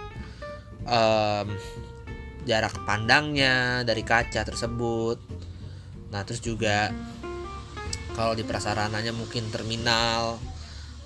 em, 0.87 1.47
jarak 2.49 2.73
pandangnya 2.83 3.85
dari 3.85 4.01
kaca 4.01 4.41
tersebut. 4.41 5.21
Nah 6.09 6.25
terus 6.25 6.41
juga 6.41 6.89
kalau 8.17 8.33
di 8.33 8.41
prasarananya 8.43 9.13
mungkin 9.13 9.47
terminal 9.53 10.41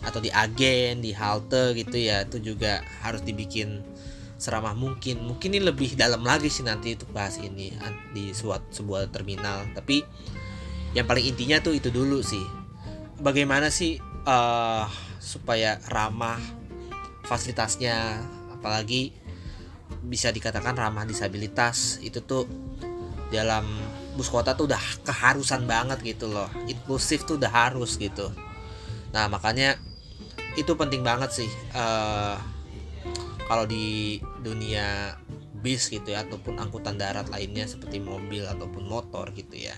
atau 0.04 0.20
di 0.20 0.30
agen 0.30 1.00
di 1.00 1.16
halte 1.16 1.72
gitu 1.80 1.96
ya 1.96 2.28
itu 2.28 2.40
juga 2.54 2.84
harus 3.02 3.24
dibikin 3.24 3.82
seramah 4.44 4.76
mungkin. 4.76 5.24
Mungkin 5.24 5.56
ini 5.56 5.64
lebih 5.64 5.96
dalam 5.96 6.20
lagi 6.28 6.52
sih 6.52 6.68
nanti 6.68 7.00
untuk 7.00 7.16
bahas 7.16 7.40
ini 7.40 7.72
di 8.12 8.36
suat, 8.36 8.76
sebuah 8.76 9.08
terminal. 9.08 9.64
Tapi 9.72 10.04
yang 10.92 11.08
paling 11.08 11.32
intinya 11.32 11.64
tuh 11.64 11.80
itu 11.80 11.88
dulu 11.88 12.20
sih. 12.20 12.44
Bagaimana 13.24 13.72
sih 13.72 13.96
eh, 14.04 14.86
supaya 15.24 15.80
ramah 15.88 16.44
fasilitasnya 17.24 18.20
apalagi 18.52 19.16
bisa 20.04 20.28
dikatakan 20.36 20.76
ramah 20.76 21.08
disabilitas 21.08 22.04
itu 22.04 22.20
tuh 22.20 22.44
dalam 23.32 23.64
bus 24.20 24.28
kota 24.28 24.54
tuh 24.54 24.68
udah 24.68 24.84
keharusan 25.08 25.64
banget 25.64 26.04
gitu 26.04 26.28
loh. 26.28 26.52
Inklusif 26.68 27.24
tuh 27.24 27.40
udah 27.40 27.50
harus 27.50 27.96
gitu. 27.96 28.28
Nah 29.16 29.32
makanya 29.32 29.80
itu 30.54 30.72
penting 30.78 31.02
banget 31.02 31.44
sih 31.44 31.52
eh 31.74 32.38
kalau 33.48 33.68
di 33.68 34.18
dunia 34.42 35.18
bis 35.64 35.88
gitu 35.88 36.12
ya 36.12 36.28
ataupun 36.28 36.60
angkutan 36.60 37.00
darat 37.00 37.32
lainnya 37.32 37.64
seperti 37.64 38.04
mobil 38.04 38.44
ataupun 38.44 38.84
motor 38.84 39.32
gitu 39.32 39.56
ya. 39.56 39.76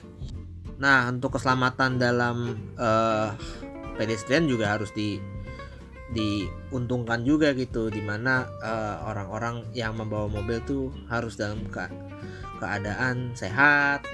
Nah 0.82 1.10
untuk 1.10 1.38
keselamatan 1.38 2.02
dalam 2.02 2.58
eh, 2.78 3.30
pedestrian 3.96 4.50
juga 4.50 4.76
harus 4.76 4.90
di 4.94 5.22
diuntungkan 6.14 7.26
juga 7.26 7.54
gitu 7.58 7.90
di 7.90 8.02
mana 8.02 8.46
eh, 8.62 8.96
orang-orang 9.06 9.70
yang 9.78 9.98
membawa 9.98 10.30
mobil 10.30 10.62
tuh 10.66 10.94
harus 11.10 11.38
dalam 11.38 11.62
ke- 11.70 11.94
keadaan 12.62 13.34
sehat 13.38 14.06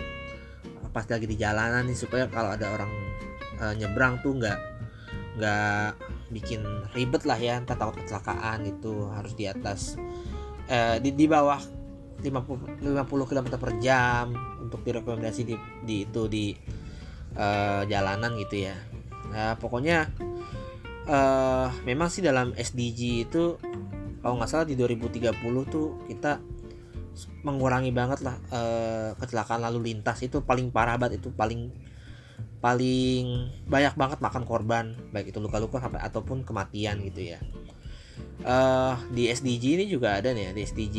pas 0.91 1.08
lagi 1.08 1.24
di 1.24 1.39
jalanan 1.39 1.88
nih 1.88 1.95
supaya 1.95 2.28
kalau 2.28 2.52
ada 2.52 2.67
orang 2.71 2.91
eh, 3.60 3.74
nyebrang 3.80 4.19
tuh 4.19 4.36
nggak 4.36 4.60
nggak 5.39 5.89
bikin 6.32 6.63
ribet 6.96 7.28
lah 7.28 7.38
ya 7.38 7.60
entah 7.60 7.76
takut 7.76 8.00
kecelakaan 8.00 8.65
itu 8.65 9.12
harus 9.12 9.36
di 9.36 9.46
atas 9.46 10.00
eh, 10.72 10.98
di 11.04 11.12
di 11.13 11.26
bawah 11.28 11.60
50 12.22 12.82
50 12.82 13.30
km 13.30 13.48
per 13.58 13.72
jam 13.82 14.32
untuk 14.62 14.86
direkomendasi 14.86 15.41
di, 15.44 15.56
di 15.84 15.96
itu 16.08 16.22
di 16.32 16.56
eh, 17.36 17.82
jalanan 17.86 18.38
gitu 18.39 18.65
ya. 18.72 18.76
Nah 19.34 19.60
pokoknya 19.60 20.08
eh, 21.10 21.67
memang 21.84 22.08
sih 22.08 22.24
dalam 22.24 22.56
SDG 22.56 23.28
itu 23.28 23.44
kalau 24.22 24.38
nggak 24.38 24.50
salah 24.50 24.65
di 24.70 24.78
2030 24.78 25.34
tuh 25.67 25.98
kita 26.06 26.39
mengurangi 27.41 27.91
banget 27.91 28.22
lah 28.24 28.38
eh, 28.54 29.10
kecelakaan 29.17 29.65
lalu 29.65 29.91
lintas 29.91 30.22
itu 30.22 30.46
paling 30.46 30.70
parah 30.70 30.96
banget 30.96 31.20
itu 31.20 31.34
paling 31.34 31.74
paling 32.62 33.50
banyak 33.65 33.97
banget 33.97 34.19
makan 34.21 34.45
korban 34.45 34.93
baik 35.10 35.34
itu 35.34 35.41
luka-luka 35.41 35.82
sampai 35.82 36.00
ataupun 36.06 36.45
kematian 36.45 37.02
gitu 37.02 37.34
ya. 37.36 37.39
Eh 38.45 38.95
di 39.10 39.28
SDG 39.34 39.82
ini 39.82 39.86
juga 39.89 40.21
ada 40.21 40.30
nih 40.32 40.50
ya, 40.50 40.52
di 40.54 40.62
SDG 40.62 40.97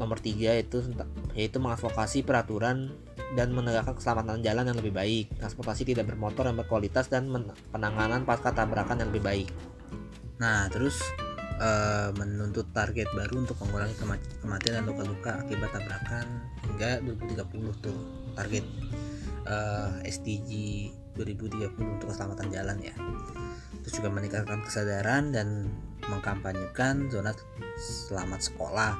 nomor 0.00 0.18
3 0.18 0.64
itu 0.64 0.78
yaitu 1.38 1.60
mengadvokasi 1.60 2.26
peraturan 2.26 2.90
dan 3.34 3.50
menegakkan 3.50 3.94
keselamatan 3.98 4.40
jalan 4.40 4.72
yang 4.72 4.78
lebih 4.80 4.94
baik. 4.96 5.26
Transportasi 5.38 5.86
tidak 5.86 6.08
bermotor 6.08 6.48
yang 6.48 6.58
berkualitas 6.58 7.12
dan 7.12 7.28
penanganan 7.70 8.24
pasca 8.24 8.50
tabrakan 8.50 9.04
yang 9.04 9.08
lebih 9.12 9.24
baik. 9.24 9.48
Nah 10.40 10.66
terus 10.72 10.98
eh, 11.60 12.10
menuntut 12.16 12.70
target 12.74 13.06
baru 13.12 13.44
untuk 13.44 13.60
mengurangi 13.62 13.94
kema- 14.00 14.30
kematian 14.42 14.82
dan 14.82 14.84
luka-luka 14.88 15.30
akibat 15.46 15.70
tabrakan 15.70 16.26
hingga 16.64 17.02
2030 17.04 17.84
tuh 17.84 17.98
target 18.34 18.64
eh, 19.44 19.90
SDG 20.08 20.50
2030 21.14 21.78
untuk 21.78 22.10
keselamatan 22.10 22.48
jalan 22.50 22.76
ya. 22.80 22.94
Terus 23.84 24.00
juga 24.00 24.10
meningkatkan 24.10 24.64
kesadaran 24.64 25.30
dan 25.30 25.68
mengkampanyekan 26.08 27.08
zona 27.12 27.32
selamat 28.08 28.40
sekolah. 28.40 28.92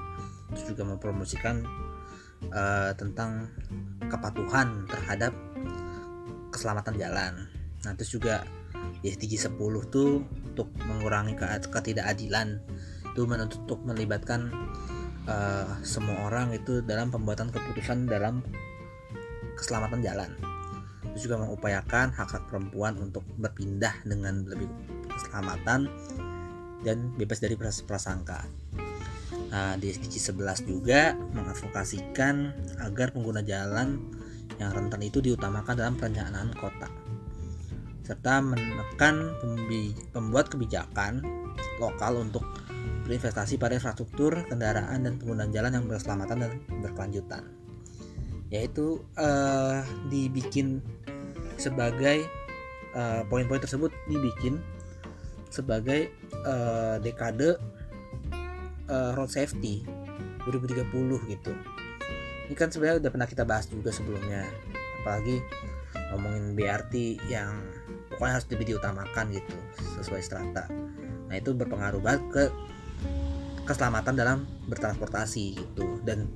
Terus 0.53 0.65
juga 0.77 0.83
mempromosikan 0.87 1.65
eh, 2.49 2.93
tentang 2.97 3.49
kepatuhan 4.07 4.85
terhadap 4.87 5.33
keselamatan 6.53 6.95
jalan. 7.01 7.33
Nah, 7.83 7.93
terus 7.99 8.15
juga 8.15 8.47
di 9.01 9.11
SDG 9.11 9.51
10 9.51 9.59
tuh 9.91 10.23
untuk 10.25 10.71
mengurangi 10.87 11.35
ke- 11.35 11.69
ketidakadilan 11.73 12.61
itu 13.15 13.21
menuntut 13.27 13.63
untuk 13.67 13.81
melibatkan 13.83 14.53
eh, 15.25 15.69
semua 15.83 16.29
orang 16.29 16.53
itu 16.53 16.85
dalam 16.85 17.09
pembuatan 17.09 17.49
keputusan 17.51 18.07
dalam 18.07 18.45
keselamatan 19.59 20.01
jalan. 20.03 20.31
Terus 21.14 21.31
juga 21.31 21.47
mengupayakan 21.47 22.11
hak-hak 22.11 22.51
perempuan 22.51 22.99
untuk 22.99 23.23
berpindah 23.38 23.95
dengan 24.03 24.43
lebih 24.47 24.67
keselamatan 25.09 25.87
dan 26.83 27.14
bebas 27.14 27.38
dari 27.38 27.55
pras- 27.55 27.87
prasangka. 27.87 28.45
Nah, 29.55 29.79
di 29.79 29.95
SDG 29.95 30.35
11 30.35 30.67
juga 30.67 31.14
mengadvokasikan 31.14 32.35
agar 32.83 33.14
pengguna 33.14 33.40
jalan 33.47 34.03
yang 34.59 34.71
rentan 34.75 35.03
itu 35.03 35.23
diutamakan 35.23 35.75
dalam 35.79 35.95
perencanaan 35.95 36.51
kota 36.59 36.90
serta 38.05 38.45
menekan 38.45 39.33
pembuat 40.12 40.53
kebijakan 40.53 41.25
lokal 41.81 42.21
untuk 42.21 42.45
berinvestasi 43.09 43.57
pada 43.57 43.81
infrastruktur 43.81 44.45
kendaraan 44.45 45.09
dan 45.09 45.17
penggunaan 45.17 45.51
jalan 45.53 45.73
yang 45.81 45.85
berkeselamatan 45.88 46.37
dan 46.45 46.53
berkelanjutan 46.85 47.43
yaitu 48.55 49.03
eh, 49.19 49.83
dibikin 50.07 50.79
sebagai 51.59 52.23
eh, 52.95 53.23
poin-poin 53.27 53.59
tersebut 53.59 53.90
dibikin 54.07 54.62
sebagai 55.51 56.14
eh, 56.47 56.97
dekade 57.03 57.59
eh, 58.87 59.11
road 59.19 59.31
safety 59.31 59.83
2030 60.47 61.33
gitu. 61.35 61.53
Ini 62.47 62.55
kan 62.55 62.71
sebenarnya 62.71 63.03
udah 63.03 63.11
pernah 63.11 63.29
kita 63.29 63.43
bahas 63.43 63.67
juga 63.67 63.90
sebelumnya. 63.90 64.47
Apalagi 65.03 65.43
ngomongin 66.14 66.55
BRT 66.55 67.27
yang 67.27 67.59
pokoknya 68.12 68.38
harus 68.38 68.47
lebih 68.53 68.67
diutamakan 68.77 69.35
gitu 69.35 69.57
sesuai 69.99 70.23
strata. 70.23 70.71
Nah 71.27 71.35
itu 71.35 71.51
berpengaruh 71.57 71.99
banget 71.99 72.23
ke 72.31 72.45
keselamatan 73.64 74.14
dalam 74.14 74.38
bertransportasi 74.69 75.57
gitu. 75.57 75.99
Dan 76.05 76.29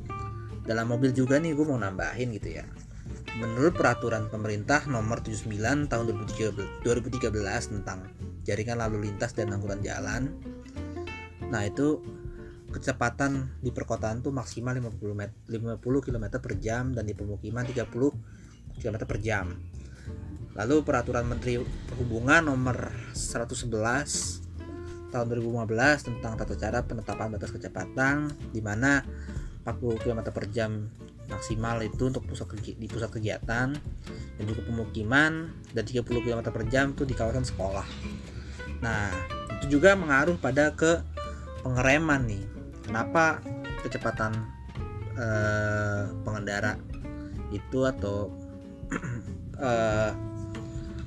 dalam 0.68 0.92
mobil 0.92 1.16
juga 1.16 1.40
nih 1.40 1.56
gue 1.56 1.64
mau 1.64 1.80
nambahin 1.80 2.36
gitu 2.36 2.60
ya. 2.60 2.68
Menurut 3.40 3.72
peraturan 3.72 4.28
pemerintah 4.28 4.84
nomor 4.84 5.24
79 5.24 5.88
tahun 5.88 6.04
2013, 6.12 6.84
2013 6.84 7.72
tentang 7.72 8.12
jaringan 8.44 8.84
lalu 8.84 9.08
lintas 9.08 9.32
dan 9.32 9.52
angkutan 9.52 9.80
jalan 9.80 10.32
nah 11.48 11.64
itu 11.64 12.00
kecepatan 12.68 13.48
di 13.64 13.72
perkotaan 13.72 14.20
tuh 14.20 14.28
maksimal 14.28 14.76
50 14.76 15.16
met 15.16 15.32
50 15.48 15.80
km 15.80 16.24
per 16.36 16.60
jam 16.60 16.92
dan 16.92 17.08
di 17.08 17.16
pemukiman 17.16 17.64
30 17.64 17.88
km 18.76 18.96
per 19.08 19.18
jam. 19.24 19.56
Lalu 20.52 20.84
peraturan 20.84 21.24
Menteri 21.24 21.64
Perhubungan 21.88 22.44
nomor 22.52 22.92
111 23.16 25.08
tahun 25.08 25.26
2015 25.32 26.12
tentang 26.12 26.36
tata 26.36 26.54
cara 26.60 26.84
penetapan 26.84 27.32
batas 27.32 27.56
kecepatan 27.56 28.28
di 28.52 28.60
mana 28.60 29.00
40 29.76 30.00
km 30.00 30.20
per 30.32 30.48
jam 30.48 30.88
maksimal 31.28 31.76
itu 31.84 32.08
untuk 32.08 32.24
pusat 32.24 32.48
di 32.56 32.88
pusat 32.88 33.12
kegiatan 33.12 33.76
dan 34.40 34.44
juga 34.48 34.64
pemukiman 34.64 35.52
dan 35.76 35.84
30 35.84 36.24
km 36.24 36.40
per 36.48 36.64
jam 36.72 36.96
itu 36.96 37.04
di 37.04 37.12
kawasan 37.12 37.44
sekolah. 37.44 37.84
Nah, 38.80 39.12
itu 39.60 39.76
juga 39.78 39.92
mengaruh 39.92 40.40
pada 40.40 40.72
ke 40.72 41.04
pengereman 41.60 42.24
nih. 42.24 42.44
Kenapa 42.88 43.44
kecepatan 43.84 44.32
eh, 45.20 46.02
pengendara 46.24 46.80
itu 47.52 47.84
atau 47.84 48.32
eh, 49.68 50.10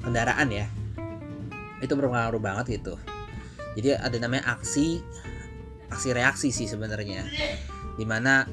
kendaraan 0.06 0.50
ya 0.54 0.69
itu 1.82 1.93
berpengaruh 1.97 2.38
banget 2.38 2.78
gitu. 2.78 2.93
Jadi 3.74 3.97
ada 3.97 4.17
namanya 4.21 4.54
aksi 4.54 5.02
aksi 5.89 6.10
reaksi 6.13 6.50
sih 6.54 6.69
sebenarnya 6.69 7.26
di 7.95 8.06
mana 8.08 8.47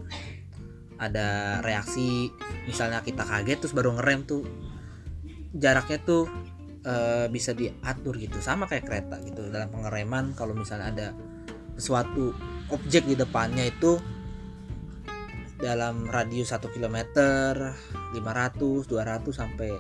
ada 0.99 1.61
reaksi 1.63 2.27
misalnya 2.67 3.01
kita 3.07 3.23
kaget 3.23 3.59
terus 3.63 3.75
baru 3.75 3.95
ngerem 3.97 4.27
tuh 4.27 4.43
jaraknya 5.55 5.99
tuh 6.03 6.27
eh, 6.85 7.27
bisa 7.31 7.55
diatur 7.55 8.19
gitu. 8.19 8.43
Sama 8.43 8.67
kayak 8.67 8.85
kereta 8.85 9.17
gitu 9.23 9.49
dalam 9.49 9.71
pengereman 9.71 10.35
kalau 10.35 10.53
misalnya 10.53 10.91
ada 10.91 11.09
sesuatu 11.79 12.35
objek 12.75 13.07
di 13.07 13.15
depannya 13.15 13.71
itu 13.71 13.97
dalam 15.59 16.07
radius 16.07 16.55
1 16.55 16.71
km 16.71 16.99
500 17.19 18.15
200 18.15 18.87
sampai 19.35 19.71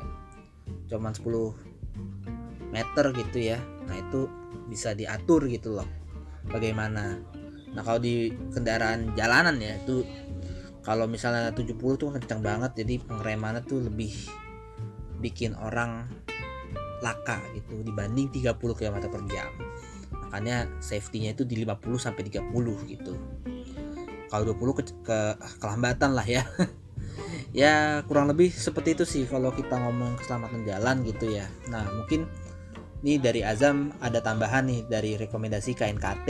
cuman 0.90 1.12
10 1.14 2.74
meter 2.74 3.06
gitu 3.14 3.38
ya. 3.38 3.58
Nah 3.86 3.96
itu 3.98 4.30
bisa 4.70 4.92
diatur 4.94 5.48
gitu 5.48 5.78
loh 5.78 5.88
bagaimana 6.48 7.20
nah 7.76 7.84
kalau 7.84 8.00
di 8.00 8.32
kendaraan 8.52 9.12
jalanan 9.12 9.60
ya 9.60 9.76
itu 9.76 10.02
kalau 10.80 11.04
misalnya 11.04 11.52
70 11.52 11.76
tuh 12.00 12.08
kencang 12.16 12.40
banget 12.40 12.72
jadi 12.80 12.96
pengeremannya 13.04 13.62
tuh 13.68 13.84
lebih 13.84 14.14
bikin 15.20 15.52
orang 15.58 16.08
laka 16.98 17.38
gitu 17.54 17.82
dibanding 17.82 18.30
30 18.30 18.58
km 18.58 18.96
per 19.06 19.22
jam. 19.30 19.50
Makanya 20.28 20.68
safety-nya 20.82 21.34
itu 21.34 21.46
di 21.46 21.62
50 21.62 21.98
sampai 21.98 22.22
30 22.26 22.90
gitu. 22.90 23.12
Kalau 24.28 24.44
20 24.52 24.78
ke, 24.78 24.82
ke 25.04 25.18
kelambatan 25.62 26.12
lah 26.14 26.26
ya. 26.26 26.44
Ya 27.48 28.04
kurang 28.04 28.28
lebih 28.28 28.52
seperti 28.52 28.92
itu 28.92 29.04
sih 29.08 29.24
kalau 29.24 29.48
kita 29.48 29.72
ngomong 29.72 30.20
keselamatan 30.20 30.68
jalan 30.68 31.00
gitu 31.02 31.32
ya. 31.32 31.48
Nah 31.72 31.80
mungkin 31.96 32.28
ini 33.00 33.16
dari 33.16 33.40
Azam 33.40 33.88
ada 34.04 34.20
tambahan 34.20 34.68
nih 34.68 34.84
dari 34.84 35.16
rekomendasi 35.16 35.72
KNKT 35.72 36.28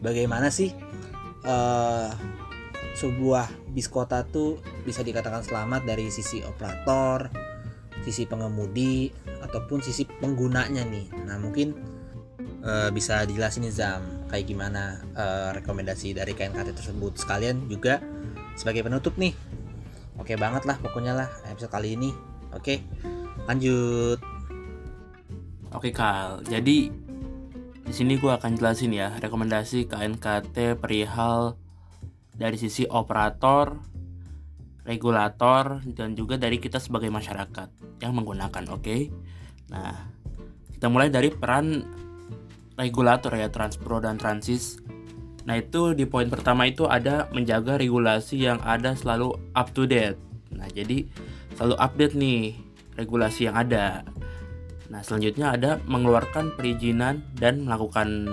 bagaimana 0.00 0.48
sih 0.48 0.72
eh 1.44 2.10
sebuah 3.00 3.72
bis 3.72 3.86
kota 3.88 4.26
tuh 4.26 4.60
bisa 4.84 5.00
dikatakan 5.00 5.40
selamat 5.40 5.86
dari 5.88 6.12
sisi 6.12 6.42
operator, 6.44 7.30
sisi 8.04 8.26
pengemudi 8.26 9.08
ataupun 9.40 9.80
sisi 9.80 10.04
penggunanya 10.04 10.84
nih. 10.84 11.06
Nah 11.24 11.40
mungkin 11.40 11.72
eh, 12.60 12.90
bisa 12.92 13.24
dijelasin 13.24 13.64
nih 13.64 13.74
Zam 13.74 14.02
kayak 14.28 14.44
gimana 14.44 15.00
eh, 15.16 15.50
rekomendasi 15.56 16.12
dari 16.12 16.36
KNKT 16.36 16.76
tersebut 16.76 17.16
sekalian 17.16 17.70
juga 17.70 18.02
sebagai 18.58 18.84
penutup 18.84 19.16
nih. 19.16 19.32
Oke 20.20 20.36
banget 20.36 20.68
lah 20.68 20.76
pokoknya 20.76 21.16
lah 21.16 21.28
episode 21.48 21.72
kali 21.72 21.96
ini. 21.96 22.10
Oke 22.52 22.84
lanjut. 23.48 24.20
Oke 25.70 25.94
Kal, 25.94 26.42
jadi 26.42 26.90
di 27.90 27.98
sini 27.98 28.22
gue 28.22 28.30
akan 28.30 28.54
jelasin 28.54 28.94
ya 28.94 29.18
rekomendasi 29.18 29.90
KNKT 29.90 30.78
perihal 30.78 31.58
dari 32.30 32.54
sisi 32.54 32.86
operator, 32.86 33.82
regulator, 34.86 35.82
dan 35.98 36.14
juga 36.14 36.38
dari 36.38 36.62
kita 36.62 36.78
sebagai 36.78 37.10
masyarakat 37.10 37.98
yang 37.98 38.14
menggunakan. 38.14 38.62
Oke, 38.70 39.10
nah 39.74 40.06
kita 40.70 40.86
mulai 40.86 41.10
dari 41.10 41.34
peran 41.34 41.82
regulator 42.78 43.34
ya 43.34 43.50
Transpro 43.50 43.98
dan 43.98 44.22
Transis. 44.22 44.78
Nah 45.50 45.58
itu 45.58 45.90
di 45.90 46.06
poin 46.06 46.30
pertama 46.30 46.70
itu 46.70 46.86
ada 46.86 47.26
menjaga 47.34 47.74
regulasi 47.74 48.46
yang 48.46 48.62
ada 48.62 48.94
selalu 48.94 49.34
up 49.58 49.74
to 49.74 49.90
date. 49.90 50.14
Nah 50.54 50.70
jadi 50.70 51.10
selalu 51.58 51.74
update 51.74 52.14
nih 52.14 52.54
regulasi 52.94 53.50
yang 53.50 53.58
ada. 53.58 54.06
Nah 54.90 55.06
selanjutnya 55.06 55.54
ada 55.54 55.78
mengeluarkan 55.86 56.58
perizinan 56.58 57.22
dan 57.38 57.62
melakukan 57.62 58.26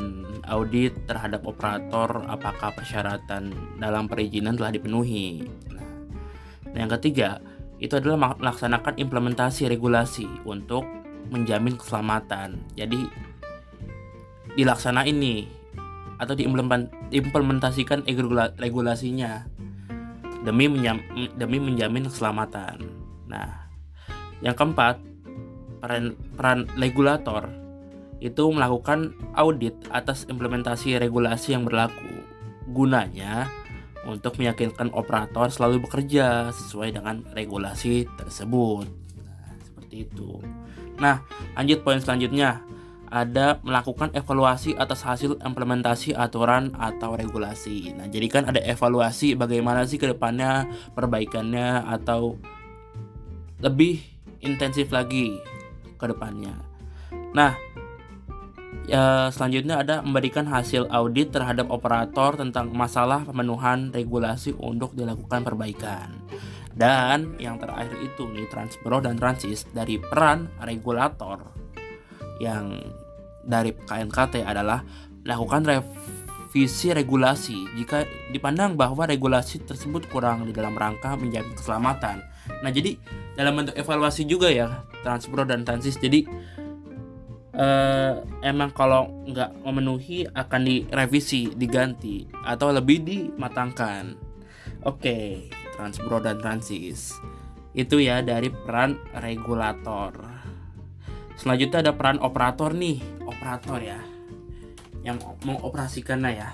audit 0.50 0.98
terhadap 1.06 1.46
operator 1.46 2.26
apakah 2.26 2.74
persyaratan 2.74 3.54
dalam 3.78 4.10
perizinan 4.10 4.58
telah 4.58 4.74
dipenuhi. 4.74 5.46
Nah, 6.74 6.80
yang 6.82 6.90
ketiga 6.98 7.38
itu 7.78 7.94
adalah 7.94 8.34
melaksanakan 8.42 8.98
implementasi 8.98 9.70
regulasi 9.70 10.26
untuk 10.50 10.82
menjamin 11.30 11.78
keselamatan. 11.78 12.58
Jadi 12.74 13.06
dilaksanain 14.58 15.14
nih 15.14 15.46
atau 16.18 16.34
diimplementasikan 16.34 18.02
regulasinya 18.58 19.46
demi 20.42 21.60
menjamin 21.62 22.10
keselamatan. 22.10 22.82
Nah, 23.30 23.70
yang 24.42 24.58
keempat, 24.58 24.98
peran, 25.80 26.18
peran 26.36 26.66
regulator 26.78 27.50
itu 28.18 28.50
melakukan 28.50 29.14
audit 29.38 29.78
atas 29.94 30.26
implementasi 30.26 30.98
regulasi 30.98 31.54
yang 31.54 31.70
berlaku. 31.70 32.26
Gunanya 32.74 33.48
untuk 34.08 34.40
meyakinkan 34.40 34.90
operator 34.96 35.52
selalu 35.52 35.86
bekerja 35.86 36.50
sesuai 36.50 36.98
dengan 36.98 37.22
regulasi 37.36 38.08
tersebut. 38.18 38.88
Nah, 39.22 39.54
seperti 39.62 39.96
itu. 40.08 40.42
Nah, 40.98 41.22
lanjut 41.54 41.86
poin 41.86 42.02
selanjutnya 42.02 42.66
ada 43.08 43.64
melakukan 43.64 44.12
evaluasi 44.12 44.76
atas 44.76 45.04
hasil 45.08 45.40
implementasi 45.40 46.12
aturan 46.12 46.76
atau 46.76 47.16
regulasi. 47.16 47.96
Nah, 47.96 48.12
jadi 48.12 48.28
kan 48.28 48.44
ada 48.50 48.60
evaluasi 48.60 49.38
bagaimana 49.40 49.88
sih 49.88 49.96
ke 49.96 50.12
depannya 50.12 50.68
perbaikannya 50.92 51.88
atau 51.88 52.36
lebih 53.64 54.04
intensif 54.44 54.92
lagi 54.92 55.40
ke 55.98 56.06
depannya. 56.08 56.54
Nah, 57.34 57.58
ya, 58.88 59.28
selanjutnya 59.34 59.84
ada 59.84 60.00
memberikan 60.06 60.48
hasil 60.48 60.88
audit 60.94 61.34
terhadap 61.34 61.68
operator 61.74 62.40
tentang 62.40 62.72
masalah 62.72 63.28
pemenuhan 63.28 63.92
regulasi 63.92 64.56
untuk 64.58 64.96
dilakukan 64.96 65.44
perbaikan. 65.44 66.14
Dan 66.78 67.34
yang 67.42 67.58
terakhir 67.58 67.98
itu 68.06 68.30
nih 68.30 68.46
Transpro 68.54 69.02
dan 69.02 69.18
Transis 69.18 69.66
dari 69.74 69.98
peran 69.98 70.46
regulator 70.62 71.42
yang 72.38 72.78
dari 73.42 73.74
KNKT 73.74 74.46
adalah 74.46 74.86
melakukan 75.26 75.66
revisi 76.58 76.90
regulasi 76.90 77.70
jika 77.78 78.02
dipandang 78.34 78.74
bahwa 78.74 79.06
regulasi 79.06 79.62
tersebut 79.62 80.10
kurang 80.10 80.50
di 80.50 80.54
dalam 80.58 80.74
rangka 80.74 81.14
menjaga 81.14 81.54
keselamatan. 81.54 82.26
Nah, 82.66 82.74
jadi 82.74 82.98
dalam 83.38 83.62
bentuk 83.62 83.78
evaluasi 83.78 84.26
juga 84.26 84.50
ya 84.50 84.82
Transpro 85.06 85.46
dan 85.46 85.62
Transis. 85.62 86.02
Jadi 86.02 86.26
eh, 87.54 88.14
emang 88.42 88.74
kalau 88.74 89.06
nggak 89.30 89.62
memenuhi 89.70 90.26
akan 90.34 90.62
direvisi, 90.66 91.54
diganti 91.54 92.26
atau 92.42 92.74
lebih 92.74 93.06
dimatangkan. 93.06 94.18
Oke, 94.90 95.46
Transpro 95.78 96.18
dan 96.26 96.42
Transis. 96.42 97.14
Itu 97.78 98.02
ya 98.02 98.26
dari 98.26 98.50
peran 98.50 98.98
regulator. 99.14 100.26
Selanjutnya 101.38 101.86
ada 101.86 101.94
peran 101.94 102.18
operator 102.18 102.74
nih, 102.74 102.98
operator 103.30 103.78
ya, 103.78 104.02
yang 105.08 105.18
mengoperasikannya 105.48 106.32
ya. 106.36 106.50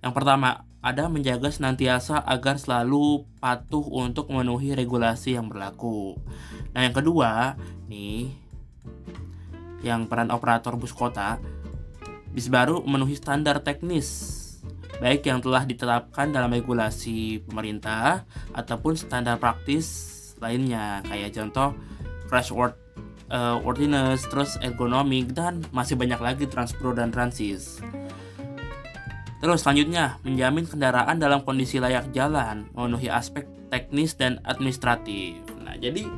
Yang 0.00 0.12
pertama, 0.16 0.64
ada 0.80 1.12
menjaga 1.12 1.52
senantiasa 1.52 2.24
agar 2.24 2.56
selalu 2.56 3.28
patuh 3.36 3.84
untuk 3.84 4.32
memenuhi 4.32 4.72
regulasi 4.72 5.36
yang 5.36 5.52
berlaku. 5.52 6.16
Nah, 6.72 6.88
yang 6.88 6.96
kedua, 6.96 7.60
nih, 7.92 8.32
yang 9.84 10.08
peran 10.08 10.32
operator 10.32 10.72
bus 10.80 10.96
kota, 10.96 11.36
bis 12.32 12.48
baru 12.48 12.80
memenuhi 12.80 13.12
standar 13.12 13.60
teknis 13.60 14.36
baik 14.96 15.28
yang 15.28 15.44
telah 15.44 15.68
ditetapkan 15.68 16.32
dalam 16.32 16.48
regulasi 16.48 17.44
pemerintah 17.44 18.24
ataupun 18.56 18.96
standar 18.96 19.36
praktis 19.36 20.16
lainnya 20.40 21.04
kayak 21.04 21.36
contoh 21.36 21.76
crash 22.28 22.52
worth 22.52 22.76
uh, 23.30 23.58
worthiness, 23.62 24.26
terus 24.26 24.58
ergonomik 24.62 25.34
dan 25.34 25.64
masih 25.70 25.98
banyak 25.98 26.18
lagi 26.18 26.44
transpro 26.46 26.94
dan 26.94 27.10
transis. 27.10 27.80
Terus 29.36 29.62
selanjutnya, 29.62 30.16
menjamin 30.24 30.64
kendaraan 30.64 31.20
dalam 31.20 31.44
kondisi 31.44 31.76
layak 31.76 32.10
jalan, 32.16 32.66
memenuhi 32.72 33.12
aspek 33.12 33.44
teknis 33.68 34.16
dan 34.16 34.40
administratif. 34.48 35.38
Nah, 35.60 35.76
jadi 35.76 36.08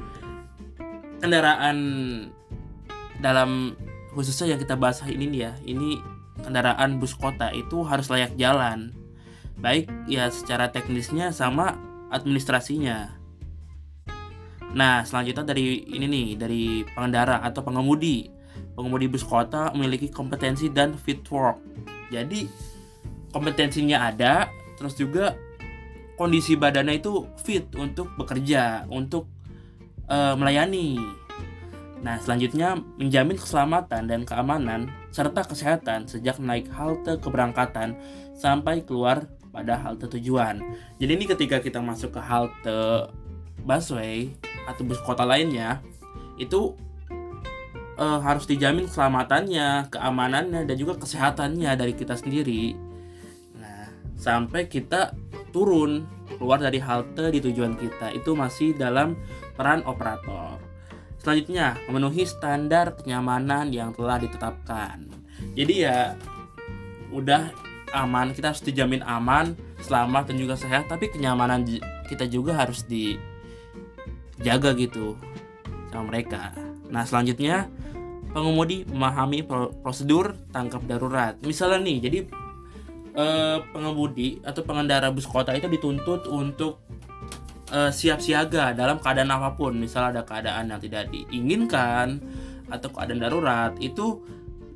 kendaraan 1.18 1.76
dalam 3.18 3.74
khususnya 4.14 4.54
yang 4.54 4.60
kita 4.62 4.78
bahas 4.78 5.02
ini 5.02 5.42
ya, 5.42 5.58
ini 5.66 5.98
kendaraan 6.46 7.02
bus 7.02 7.18
kota 7.18 7.50
itu 7.50 7.82
harus 7.82 8.06
layak 8.06 8.38
jalan. 8.38 8.94
Baik 9.58 9.90
ya 10.06 10.30
secara 10.30 10.70
teknisnya 10.70 11.34
sama 11.34 11.74
administrasinya. 12.14 13.17
Nah, 14.76 15.00
selanjutnya 15.04 15.48
dari 15.48 15.88
ini 15.88 16.04
nih, 16.04 16.26
dari 16.36 16.62
pengendara 16.92 17.40
atau 17.40 17.64
pengemudi. 17.64 18.28
Pengemudi 18.76 19.06
bus 19.08 19.24
kota 19.24 19.72
memiliki 19.72 20.12
kompetensi 20.12 20.68
dan 20.68 20.94
fit 20.94 21.24
work. 21.32 21.58
Jadi, 22.12 22.44
kompetensinya 23.32 24.08
ada, 24.08 24.48
terus 24.76 24.94
juga 24.98 25.36
kondisi 26.18 26.58
badannya 26.58 26.98
itu 26.98 27.24
fit 27.40 27.64
untuk 27.78 28.12
bekerja, 28.18 28.84
untuk 28.90 29.30
uh, 30.10 30.34
melayani. 30.34 30.98
Nah, 31.98 32.18
selanjutnya 32.22 32.78
menjamin 32.98 33.38
keselamatan 33.38 34.06
dan 34.06 34.22
keamanan 34.22 34.90
serta 35.10 35.42
kesehatan 35.42 36.06
sejak 36.06 36.38
naik 36.38 36.70
halte 36.70 37.18
keberangkatan 37.18 37.98
sampai 38.38 38.86
keluar 38.86 39.26
pada 39.50 39.74
halte 39.74 40.06
tujuan. 40.06 40.62
Jadi 41.02 41.10
ini 41.10 41.24
ketika 41.26 41.58
kita 41.58 41.82
masuk 41.82 42.14
ke 42.14 42.22
halte 42.22 43.10
busway 43.66 44.30
atau 44.68 44.84
bus 44.84 45.00
kota 45.00 45.24
lainnya 45.24 45.80
itu 46.36 46.76
uh, 47.98 48.20
harus 48.22 48.44
dijamin 48.44 48.86
keselamatannya, 48.86 49.88
keamanannya 49.88 50.68
dan 50.68 50.76
juga 50.76 51.00
kesehatannya 51.00 51.72
dari 51.74 51.92
kita 51.96 52.14
sendiri. 52.14 52.76
Nah, 53.56 53.88
sampai 54.14 54.68
kita 54.68 55.16
turun 55.50 56.06
keluar 56.38 56.62
dari 56.62 56.78
halte 56.78 57.34
di 57.34 57.40
tujuan 57.42 57.74
kita 57.74 58.14
itu 58.14 58.36
masih 58.36 58.76
dalam 58.76 59.18
peran 59.58 59.82
operator. 59.88 60.60
Selanjutnya, 61.18 61.74
memenuhi 61.90 62.22
standar 62.22 62.94
kenyamanan 62.94 63.74
yang 63.74 63.90
telah 63.90 64.22
ditetapkan. 64.22 65.10
Jadi 65.58 65.82
ya 65.82 66.14
udah 67.10 67.50
aman, 67.90 68.30
kita 68.30 68.54
harus 68.54 68.62
dijamin 68.62 69.02
aman, 69.02 69.58
selamat 69.82 70.30
dan 70.30 70.36
juga 70.38 70.54
sehat, 70.54 70.86
tapi 70.86 71.10
kenyamanan 71.10 71.66
kita 72.06 72.30
juga 72.30 72.54
harus 72.54 72.86
di 72.86 73.18
jaga 74.42 74.74
gitu 74.74 75.18
sama 75.90 76.14
mereka. 76.14 76.54
Nah 76.88 77.04
selanjutnya 77.04 77.68
pengemudi 78.32 78.84
memahami 78.88 79.44
prosedur 79.80 80.36
tangkap 80.52 80.84
darurat. 80.84 81.34
Misalnya 81.42 81.80
nih, 81.80 81.98
jadi 82.04 82.18
eh, 83.16 83.58
pengemudi 83.72 84.38
atau 84.44 84.62
pengendara 84.64 85.08
bus 85.10 85.24
kota 85.24 85.56
itu 85.56 85.66
dituntut 85.66 86.28
untuk 86.28 86.84
eh, 87.72 87.90
siap 87.90 88.20
siaga 88.20 88.76
dalam 88.76 89.00
keadaan 89.00 89.32
apa 89.32 89.56
pun. 89.56 89.76
Misalnya 89.76 90.20
ada 90.20 90.22
keadaan 90.28 90.70
yang 90.70 90.80
tidak 90.80 91.08
diinginkan 91.10 92.20
atau 92.68 92.88
keadaan 92.92 93.20
darurat 93.20 93.72
itu 93.80 94.20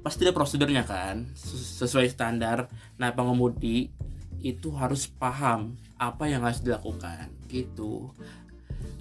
pasti 0.02 0.26
ada 0.26 0.34
prosedurnya 0.34 0.82
kan 0.82 1.30
sesuai 1.78 2.10
standar. 2.10 2.66
Nah 2.98 3.12
pengemudi 3.14 3.92
itu 4.42 4.74
harus 4.74 5.06
paham 5.06 5.78
apa 6.02 6.26
yang 6.26 6.42
harus 6.42 6.58
dilakukan 6.58 7.30
gitu. 7.46 8.10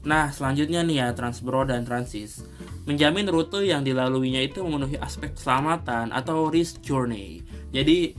Nah, 0.01 0.33
selanjutnya 0.33 0.81
nih 0.81 0.97
ya 0.97 1.07
Transbro 1.13 1.61
dan 1.69 1.85
Transis 1.85 2.41
menjamin 2.89 3.29
rute 3.29 3.61
yang 3.61 3.85
dilaluinya 3.85 4.41
itu 4.41 4.65
memenuhi 4.65 4.97
aspek 4.97 5.37
keselamatan 5.37 6.09
atau 6.09 6.49
risk 6.49 6.81
journey. 6.81 7.45
Jadi 7.69 8.17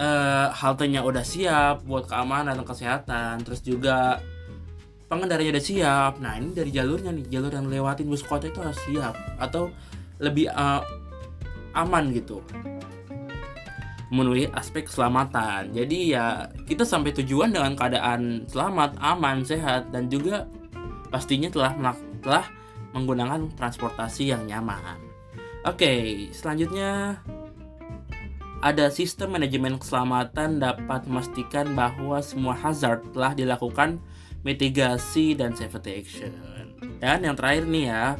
uh, 0.00 0.48
haltenya 0.56 1.04
udah 1.04 1.20
siap 1.20 1.84
buat 1.84 2.08
keamanan 2.08 2.56
dan 2.56 2.64
kesehatan, 2.64 3.44
terus 3.44 3.60
juga 3.60 4.24
pengendaranya 5.12 5.60
udah 5.60 5.64
siap. 5.64 6.12
Nah, 6.24 6.40
ini 6.40 6.56
dari 6.56 6.72
jalurnya 6.72 7.12
nih, 7.12 7.28
jalur 7.28 7.52
yang 7.52 7.68
lewatin 7.68 8.08
bus 8.08 8.24
kota 8.24 8.48
itu 8.48 8.60
harus 8.64 8.80
siap 8.88 9.12
atau 9.36 9.68
lebih 10.16 10.48
uh, 10.48 10.80
aman 11.76 12.10
gitu 12.16 12.40
memenuhi 14.10 14.50
aspek 14.58 14.90
keselamatan. 14.90 15.70
Jadi 15.70 16.18
ya 16.18 16.50
kita 16.66 16.82
sampai 16.82 17.14
tujuan 17.14 17.54
dengan 17.54 17.78
keadaan 17.78 18.42
selamat, 18.50 18.98
aman, 18.98 19.46
sehat 19.46 19.94
dan 19.94 20.10
juga 20.10 20.50
pastinya 21.10 21.50
telah 21.50 21.76
telah 22.22 22.46
menggunakan 22.94 23.50
transportasi 23.54 24.30
yang 24.34 24.46
nyaman. 24.46 24.98
Oke, 25.66 26.26
selanjutnya 26.32 27.20
ada 28.60 28.92
sistem 28.92 29.36
manajemen 29.36 29.80
keselamatan 29.80 30.60
dapat 30.60 31.08
memastikan 31.08 31.72
bahwa 31.72 32.20
semua 32.20 32.52
hazard 32.56 33.04
telah 33.12 33.32
dilakukan 33.32 34.00
mitigasi 34.44 35.36
dan 35.36 35.52
safety 35.56 36.00
action. 36.00 36.32
Dan 37.00 37.24
yang 37.24 37.36
terakhir 37.36 37.64
nih 37.68 37.84
ya, 37.88 38.16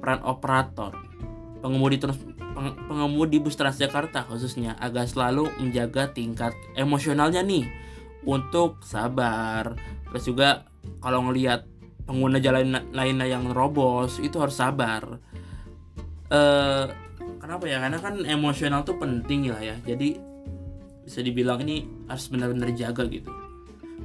peran 0.00 0.20
operator. 0.24 0.96
Pengemudi 1.64 1.96
trans, 1.96 2.20
peng, 2.52 2.74
pengemudi 2.88 3.40
bus 3.40 3.56
Transjakarta 3.56 4.26
khususnya 4.28 4.76
agar 4.80 5.08
selalu 5.08 5.48
menjaga 5.60 6.10
tingkat 6.12 6.52
emosionalnya 6.76 7.40
nih 7.40 7.68
untuk 8.28 8.80
sabar. 8.84 9.76
Terus 10.10 10.24
juga 10.28 10.48
kalau 11.00 11.24
ngelihat 11.28 11.71
pengguna 12.02 12.42
jalan 12.42 12.90
lainnya 12.90 13.26
yang 13.26 13.50
robos 13.50 14.18
itu 14.18 14.38
harus 14.42 14.56
sabar. 14.58 15.18
Eh 16.32 16.84
kenapa 17.38 17.64
ya? 17.68 17.78
Karena 17.82 17.98
kan 17.98 18.22
emosional 18.24 18.82
tuh 18.82 18.98
penting 18.98 19.50
lah 19.50 19.62
ya. 19.62 19.76
Jadi 19.82 20.18
bisa 21.02 21.18
dibilang 21.18 21.58
ini 21.66 22.06
harus 22.06 22.30
benar-benar 22.30 22.70
jaga 22.74 23.02
gitu. 23.10 23.30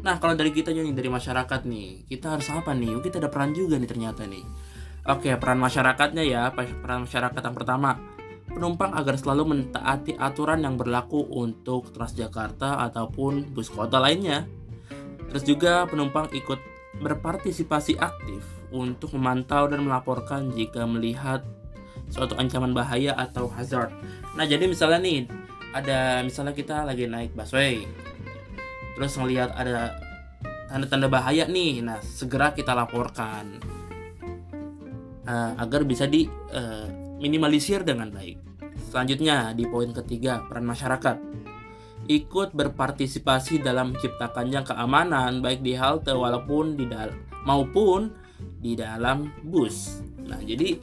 Nah 0.02 0.22
kalau 0.22 0.38
dari 0.38 0.54
kita 0.54 0.74
nih 0.74 0.94
dari 0.94 1.10
masyarakat 1.10 1.62
nih 1.66 2.06
kita 2.10 2.38
harus 2.38 2.48
apa 2.54 2.74
nih? 2.74 2.98
Yuk, 2.98 3.02
kita 3.06 3.22
ada 3.22 3.30
peran 3.30 3.54
juga 3.54 3.78
nih 3.78 3.90
ternyata 3.90 4.26
nih. 4.26 4.46
Oke 5.08 5.34
peran 5.38 5.58
masyarakatnya 5.62 6.24
ya. 6.26 6.54
Peran 6.56 7.06
masyarakat 7.06 7.42
yang 7.42 7.58
pertama. 7.58 7.98
Penumpang 8.48 8.96
agar 8.96 9.20
selalu 9.20 9.44
mentaati 9.54 10.18
aturan 10.18 10.64
yang 10.64 10.80
berlaku 10.80 11.20
untuk 11.20 11.92
Transjakarta 11.94 12.80
ataupun 12.90 13.54
bus 13.54 13.70
kota 13.70 14.00
lainnya. 14.02 14.48
Terus 15.28 15.44
juga 15.44 15.84
penumpang 15.86 16.32
ikut 16.32 16.77
berpartisipasi 17.02 18.00
aktif 18.02 18.44
untuk 18.74 19.16
memantau 19.16 19.70
dan 19.70 19.86
melaporkan 19.86 20.52
jika 20.52 20.84
melihat 20.84 21.46
suatu 22.10 22.36
ancaman 22.40 22.72
bahaya 22.72 23.16
atau 23.16 23.52
hazard. 23.52 23.92
Nah, 24.36 24.48
jadi 24.48 24.66
misalnya 24.66 25.00
nih 25.04 25.20
ada 25.76 26.24
misalnya 26.24 26.56
kita 26.56 26.88
lagi 26.88 27.06
naik 27.06 27.36
busway. 27.36 27.84
Terus 28.98 29.14
ngelihat 29.20 29.54
ada 29.54 29.94
tanda-tanda 30.72 31.08
bahaya 31.12 31.46
nih. 31.46 31.84
Nah, 31.84 32.00
segera 32.02 32.56
kita 32.56 32.74
laporkan. 32.74 33.62
Uh, 35.28 35.52
agar 35.60 35.84
bisa 35.84 36.08
di 36.08 36.24
uh, 36.56 36.88
minimalisir 37.20 37.84
dengan 37.84 38.08
baik. 38.08 38.40
Selanjutnya 38.88 39.52
di 39.52 39.68
poin 39.68 39.92
ketiga, 39.92 40.40
peran 40.48 40.64
masyarakat 40.64 41.20
ikut 42.08 42.56
berpartisipasi 42.56 43.60
dalam 43.60 43.92
menciptakannya 43.94 44.64
keamanan 44.64 45.44
baik 45.44 45.60
di 45.60 45.76
halte 45.76 46.16
walaupun 46.16 46.80
di 46.80 46.88
dalam 46.88 47.16
maupun 47.44 48.12
di 48.60 48.76
dalam 48.76 49.32
bus. 49.44 50.04
Nah, 50.28 50.40
jadi 50.44 50.80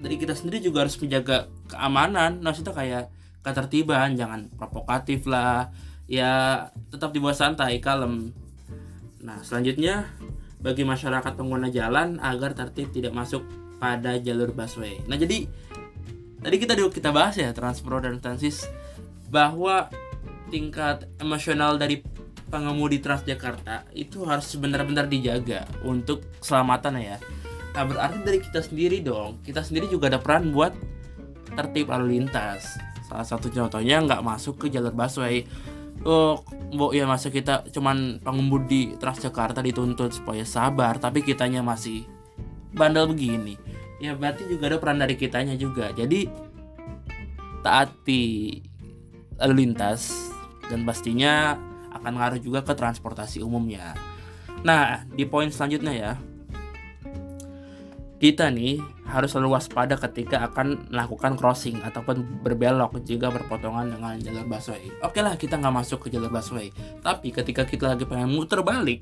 dari 0.00 0.16
kita 0.16 0.32
sendiri 0.32 0.64
juga 0.64 0.86
harus 0.86 0.96
menjaga 0.98 1.46
keamanan. 1.68 2.40
Maksudnya 2.40 2.72
kayak 2.74 3.04
ketertiban 3.44 4.16
jangan 4.16 4.48
provokatif 4.56 5.28
lah. 5.28 5.70
Ya 6.10 6.66
tetap 6.90 7.14
dibuat 7.14 7.38
santai 7.38 7.78
kalem. 7.78 8.34
Nah 9.22 9.38
selanjutnya 9.44 10.10
bagi 10.58 10.82
masyarakat 10.82 11.38
pengguna 11.38 11.70
jalan 11.70 12.18
agar 12.18 12.56
tertib 12.56 12.90
tidak 12.90 13.14
masuk 13.14 13.46
pada 13.78 14.18
jalur 14.18 14.50
busway. 14.50 14.98
Nah 15.06 15.14
jadi 15.14 15.46
tadi 16.40 16.56
kita 16.58 16.74
kita 16.90 17.14
bahas 17.14 17.38
ya 17.38 17.52
transpro 17.54 18.00
dan 18.02 18.18
transis 18.18 18.66
bahwa 19.30 19.86
tingkat 20.50 21.06
emosional 21.22 21.78
dari 21.78 22.02
pengemudi 22.50 22.98
Transjakarta 22.98 23.86
itu 23.94 24.26
harus 24.26 24.50
benar-benar 24.58 25.06
dijaga 25.06 25.64
untuk 25.86 26.26
keselamatan 26.42 26.98
ya. 26.98 27.16
Nah 27.70 27.86
berarti 27.86 28.18
dari 28.26 28.42
kita 28.42 28.66
sendiri 28.66 28.98
dong 28.98 29.38
Kita 29.46 29.62
sendiri 29.62 29.86
juga 29.86 30.10
ada 30.10 30.18
peran 30.18 30.50
buat 30.50 30.74
tertib 31.54 31.90
lalu 31.90 32.18
lintas. 32.18 32.78
Salah 33.06 33.26
satu 33.26 33.50
contohnya 33.50 34.02
nggak 34.02 34.22
masuk 34.22 34.66
ke 34.66 34.66
jalur 34.70 34.90
busway. 34.90 35.46
Oh, 36.00 36.40
bu 36.72 36.96
ya 36.96 37.04
masa 37.04 37.28
kita 37.28 37.66
cuman 37.70 38.18
pengemudi 38.24 38.96
Transjakarta 38.96 39.60
dituntut 39.60 40.16
supaya 40.16 40.48
sabar 40.48 40.96
Tapi 40.96 41.20
kitanya 41.20 41.60
masih 41.60 42.08
bandel 42.74 43.10
begini. 43.10 43.54
Ya 44.00 44.16
berarti 44.16 44.48
juga 44.48 44.72
ada 44.72 44.78
peran 44.80 44.98
dari 44.98 45.14
kitanya 45.14 45.54
juga. 45.54 45.92
Jadi 45.92 46.26
taati 47.60 48.56
lalu 49.36 49.68
lintas 49.68 50.29
Dan 50.70 50.86
pastinya 50.86 51.58
akan 51.90 52.12
ngaruh 52.22 52.38
juga 52.38 52.62
ke 52.62 52.72
transportasi 52.78 53.42
umumnya 53.42 53.98
Nah, 54.60 55.08
di 55.08 55.24
poin 55.24 55.48
selanjutnya 55.48 55.92
ya, 55.96 56.12
kita 58.20 58.52
nih 58.52 58.76
harus 59.08 59.32
selalu 59.32 59.56
waspada 59.56 59.96
ketika 59.96 60.44
akan 60.52 60.92
melakukan 60.92 61.40
crossing 61.40 61.80
ataupun 61.80 62.44
berbelok 62.44 63.00
jika 63.02 63.32
berpotongan 63.32 63.96
dengan 63.96 64.20
jalur 64.20 64.44
busway. 64.44 64.92
Oke 65.00 65.24
lah 65.24 65.40
kita 65.40 65.56
nggak 65.56 65.74
masuk 65.80 66.06
ke 66.06 66.08
jalur 66.12 66.28
busway, 66.28 66.68
tapi 67.00 67.32
ketika 67.32 67.64
kita 67.64 67.96
lagi 67.96 68.04
pengen 68.04 68.36
muter 68.36 68.60
balik, 68.60 69.00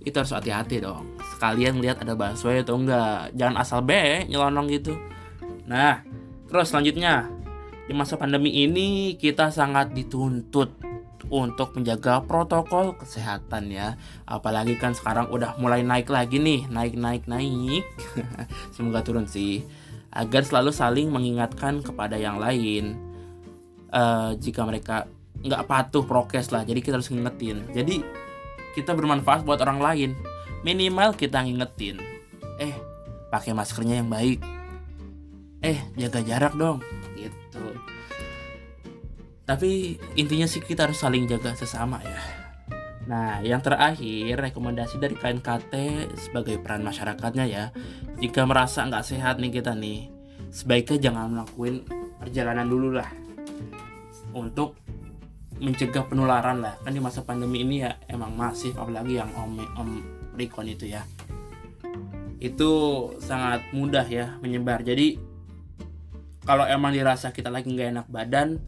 itu 0.00 0.16
harus 0.16 0.32
hati-hati 0.32 0.80
dong. 0.80 1.04
Sekalian 1.36 1.84
lihat 1.84 2.00
ada 2.00 2.16
busway 2.16 2.64
atau 2.64 2.80
enggak, 2.80 3.36
jangan 3.36 3.60
asal 3.60 3.84
be 3.84 4.24
nyelonong 4.32 4.72
gitu. 4.72 4.96
Nah, 5.68 6.00
terus 6.48 6.72
selanjutnya 6.72 7.28
di 7.84 7.92
masa 7.92 8.16
pandemi 8.16 8.64
ini 8.64 9.20
kita 9.20 9.52
sangat 9.52 9.92
dituntut 9.92 10.95
untuk 11.28 11.74
menjaga 11.74 12.22
protokol 12.24 12.94
kesehatan 12.96 13.72
ya. 13.72 13.98
Apalagi 14.26 14.78
kan 14.78 14.94
sekarang 14.94 15.30
udah 15.30 15.58
mulai 15.58 15.82
naik 15.82 16.10
lagi 16.10 16.38
nih, 16.38 16.66
naik 16.70 16.94
naik 16.94 17.24
naik. 17.26 17.84
Semoga 18.74 19.02
turun 19.02 19.26
sih. 19.26 19.66
Agar 20.14 20.46
selalu 20.46 20.70
saling 20.72 21.08
mengingatkan 21.12 21.84
kepada 21.84 22.16
yang 22.16 22.40
lain. 22.40 22.96
Uh, 23.90 24.34
jika 24.42 24.66
mereka 24.66 25.06
nggak 25.40 25.64
patuh 25.68 26.04
prokes 26.04 26.50
lah, 26.50 26.66
jadi 26.66 26.80
kita 26.82 26.98
harus 26.98 27.12
ngingetin. 27.12 27.62
Jadi 27.70 28.02
kita 28.74 28.92
bermanfaat 28.92 29.46
buat 29.46 29.60
orang 29.62 29.80
lain. 29.80 30.10
Minimal 30.64 31.14
kita 31.14 31.44
ngingetin. 31.44 32.00
Eh, 32.58 32.74
pakai 33.30 33.52
maskernya 33.52 34.02
yang 34.02 34.10
baik. 34.10 34.40
Eh, 35.64 35.78
jaga 35.96 36.20
jarak 36.20 36.54
dong. 36.56 36.80
Tapi 39.46 39.94
intinya 40.18 40.44
sih 40.50 40.58
kita 40.58 40.90
harus 40.90 40.98
saling 40.98 41.30
jaga 41.30 41.54
sesama 41.54 42.02
ya 42.02 42.46
Nah, 43.06 43.38
yang 43.38 43.62
terakhir, 43.62 44.34
rekomendasi 44.34 44.98
dari 44.98 45.14
KNKT 45.14 45.74
sebagai 46.18 46.58
peran 46.58 46.82
masyarakatnya 46.82 47.44
ya. 47.46 47.64
Jika 48.18 48.42
merasa 48.42 48.82
nggak 48.82 49.06
sehat 49.06 49.38
nih 49.38 49.62
kita 49.62 49.78
nih, 49.78 50.10
sebaiknya 50.50 51.10
jangan 51.10 51.30
melakukan 51.30 51.86
perjalanan 52.18 52.66
dulu 52.66 52.98
lah. 52.98 53.06
Untuk 54.34 54.74
mencegah 55.62 56.02
penularan 56.10 56.58
lah. 56.58 56.74
Kan 56.82 56.98
di 56.98 57.00
masa 57.00 57.22
pandemi 57.22 57.62
ini 57.62 57.86
ya 57.86 57.94
emang 58.10 58.34
masif, 58.34 58.74
apalagi 58.74 59.22
yang 59.22 59.30
om, 59.38 59.54
om 59.78 60.02
Rikon 60.34 60.66
itu 60.66 60.90
ya. 60.90 61.06
Itu 62.42 62.70
sangat 63.22 63.70
mudah 63.70 64.04
ya 64.10 64.34
menyebar. 64.42 64.82
Jadi, 64.82 65.14
kalau 66.42 66.66
emang 66.66 66.90
dirasa 66.90 67.30
kita 67.30 67.54
lagi 67.54 67.70
nggak 67.70 67.88
enak 67.94 68.06
badan, 68.10 68.58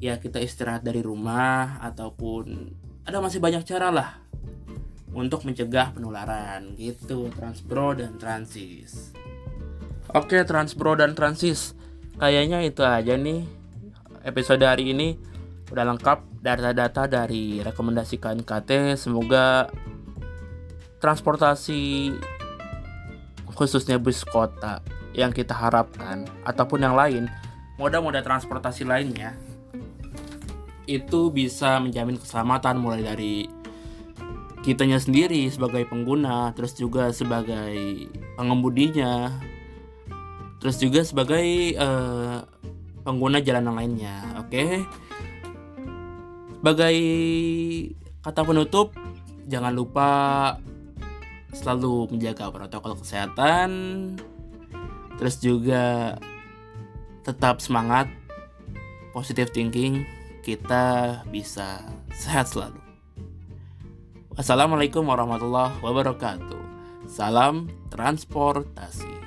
ya 0.00 0.16
kita 0.16 0.40
istirahat 0.40 0.80
dari 0.80 1.04
rumah 1.04 1.76
ataupun 1.84 2.72
ada 3.04 3.20
masih 3.20 3.38
banyak 3.38 3.62
cara 3.68 3.92
lah 3.92 4.10
untuk 5.12 5.44
mencegah 5.44 5.92
penularan 5.92 6.72
gitu 6.80 7.28
Transpro 7.36 7.92
dan 7.92 8.16
Transis. 8.16 9.12
Oke 10.16 10.40
Transpro 10.48 10.96
dan 10.96 11.12
Transis. 11.12 11.76
Kayaknya 12.16 12.64
itu 12.64 12.80
aja 12.80 13.14
nih 13.14 13.44
episode 14.24 14.64
hari 14.64 14.96
ini. 14.96 15.20
Udah 15.70 15.86
lengkap 15.86 16.42
data-data 16.42 17.06
dari 17.06 17.60
rekomendasi 17.60 18.18
KNKT 18.18 18.96
semoga 18.98 19.70
transportasi 20.98 22.16
khususnya 23.54 24.00
bus 24.00 24.24
kota 24.24 24.80
yang 25.12 25.30
kita 25.30 25.52
harapkan 25.52 26.24
ataupun 26.48 26.80
yang 26.80 26.96
lain 26.96 27.28
moda-moda 27.76 28.24
transportasi 28.24 28.88
lainnya 28.88 29.36
itu 30.90 31.30
bisa 31.30 31.78
menjamin 31.78 32.18
keselamatan 32.18 32.82
mulai 32.82 33.06
dari 33.06 33.46
kitanya 34.66 34.98
sendiri 34.98 35.46
sebagai 35.48 35.86
pengguna, 35.86 36.52
terus 36.52 36.74
juga 36.76 37.14
sebagai 37.14 38.10
pengemudinya, 38.34 39.30
terus 40.58 40.76
juga 40.82 41.06
sebagai 41.06 41.78
uh, 41.78 42.44
pengguna 43.06 43.40
jalan 43.40 43.70
yang 43.70 43.78
lainnya. 43.78 44.16
Oke, 44.42 44.50
okay? 44.50 44.72
sebagai 46.60 46.96
kata 48.20 48.40
penutup, 48.44 48.92
jangan 49.48 49.72
lupa 49.72 50.10
selalu 51.56 52.12
menjaga 52.12 52.52
protokol 52.52 53.00
kesehatan, 53.00 53.70
terus 55.16 55.40
juga 55.40 56.18
tetap 57.24 57.64
semangat, 57.64 58.12
positive 59.16 59.48
thinking 59.56 60.04
kita 60.40 61.20
bisa 61.28 61.84
sehat 62.16 62.48
selalu. 62.48 62.80
Wassalamualaikum 64.34 65.04
warahmatullahi 65.04 65.76
wabarakatuh. 65.84 66.62
Salam 67.04 67.68
transportasi. 67.92 69.19